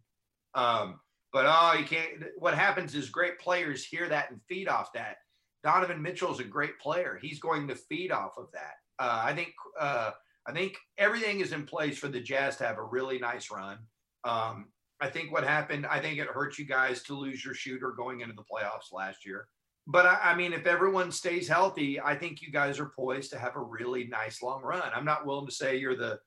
[0.55, 0.99] Um,
[1.37, 2.25] but oh, you can't.
[2.39, 5.17] What happens is great players hear that and feed off that.
[5.63, 7.19] Donovan Mitchell is a great player.
[7.21, 8.77] He's going to feed off of that.
[8.99, 9.51] Uh, I think.
[9.79, 10.13] Uh,
[10.47, 13.77] I think everything is in place for the Jazz to have a really nice run.
[14.25, 14.69] Um,
[14.99, 15.85] I think what happened.
[15.85, 19.27] I think it hurt you guys to lose your shooter going into the playoffs last
[19.27, 19.47] year.
[19.87, 23.39] But I, I mean, if everyone stays healthy, I think you guys are poised to
[23.39, 24.91] have a really nice long run.
[24.95, 26.19] I'm not willing to say you're the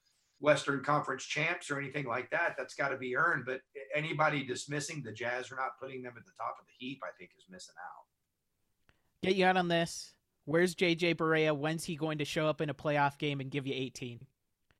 [0.41, 2.55] Western Conference champs or anything like that.
[2.57, 3.45] That's got to be earned.
[3.45, 3.61] But
[3.93, 7.09] anybody dismissing the Jazz or not putting them at the top of the heap, I
[7.17, 8.05] think, is missing out.
[9.21, 10.13] Get you out on this.
[10.45, 11.55] Where's JJ Barea?
[11.55, 14.19] When's he going to show up in a playoff game and give you 18?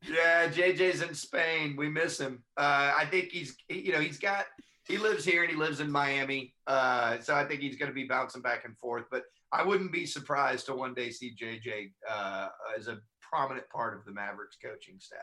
[0.08, 1.76] Yeah, JJ's in Spain.
[1.78, 2.44] We miss him.
[2.58, 4.46] Uh, I think he's, you know, he's got,
[4.88, 6.56] he lives here and he lives in Miami.
[6.66, 9.06] Uh, so I think he's going to be bouncing back and forth.
[9.12, 12.48] But I wouldn't be surprised to one day see JJ uh,
[12.78, 15.20] as a prominent part of the Mavericks coaching staff.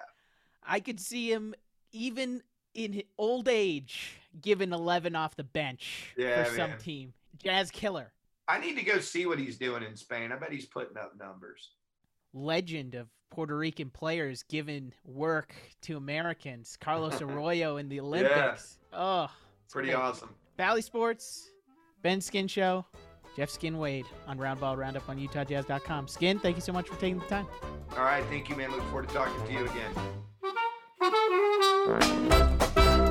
[0.66, 1.54] I could see him
[1.92, 2.42] even
[2.74, 6.70] in old age giving 11 off the bench yeah, for man.
[6.70, 7.12] some team.
[7.38, 8.12] Jazz killer.
[8.48, 10.30] I need to go see what he's doing in Spain.
[10.32, 11.70] I bet he's putting up numbers.
[12.32, 16.76] Legend of Puerto Rican players giving work to Americans.
[16.80, 18.78] Carlos Arroyo in the Olympics.
[18.92, 18.98] Yeah.
[18.98, 19.30] Oh,
[19.70, 19.98] pretty great.
[19.98, 20.30] awesome.
[20.56, 21.50] Bally Sports,
[22.02, 22.86] Ben Skin Show,
[23.36, 26.08] Jeff Skin Wade on Roundball Roundup on UtahJazz.com.
[26.08, 27.46] Skin, thank you so much for taking the time.
[27.92, 28.70] All right, thank you, man.
[28.70, 29.92] Look forward to talking to you again.
[30.98, 33.05] Thank you.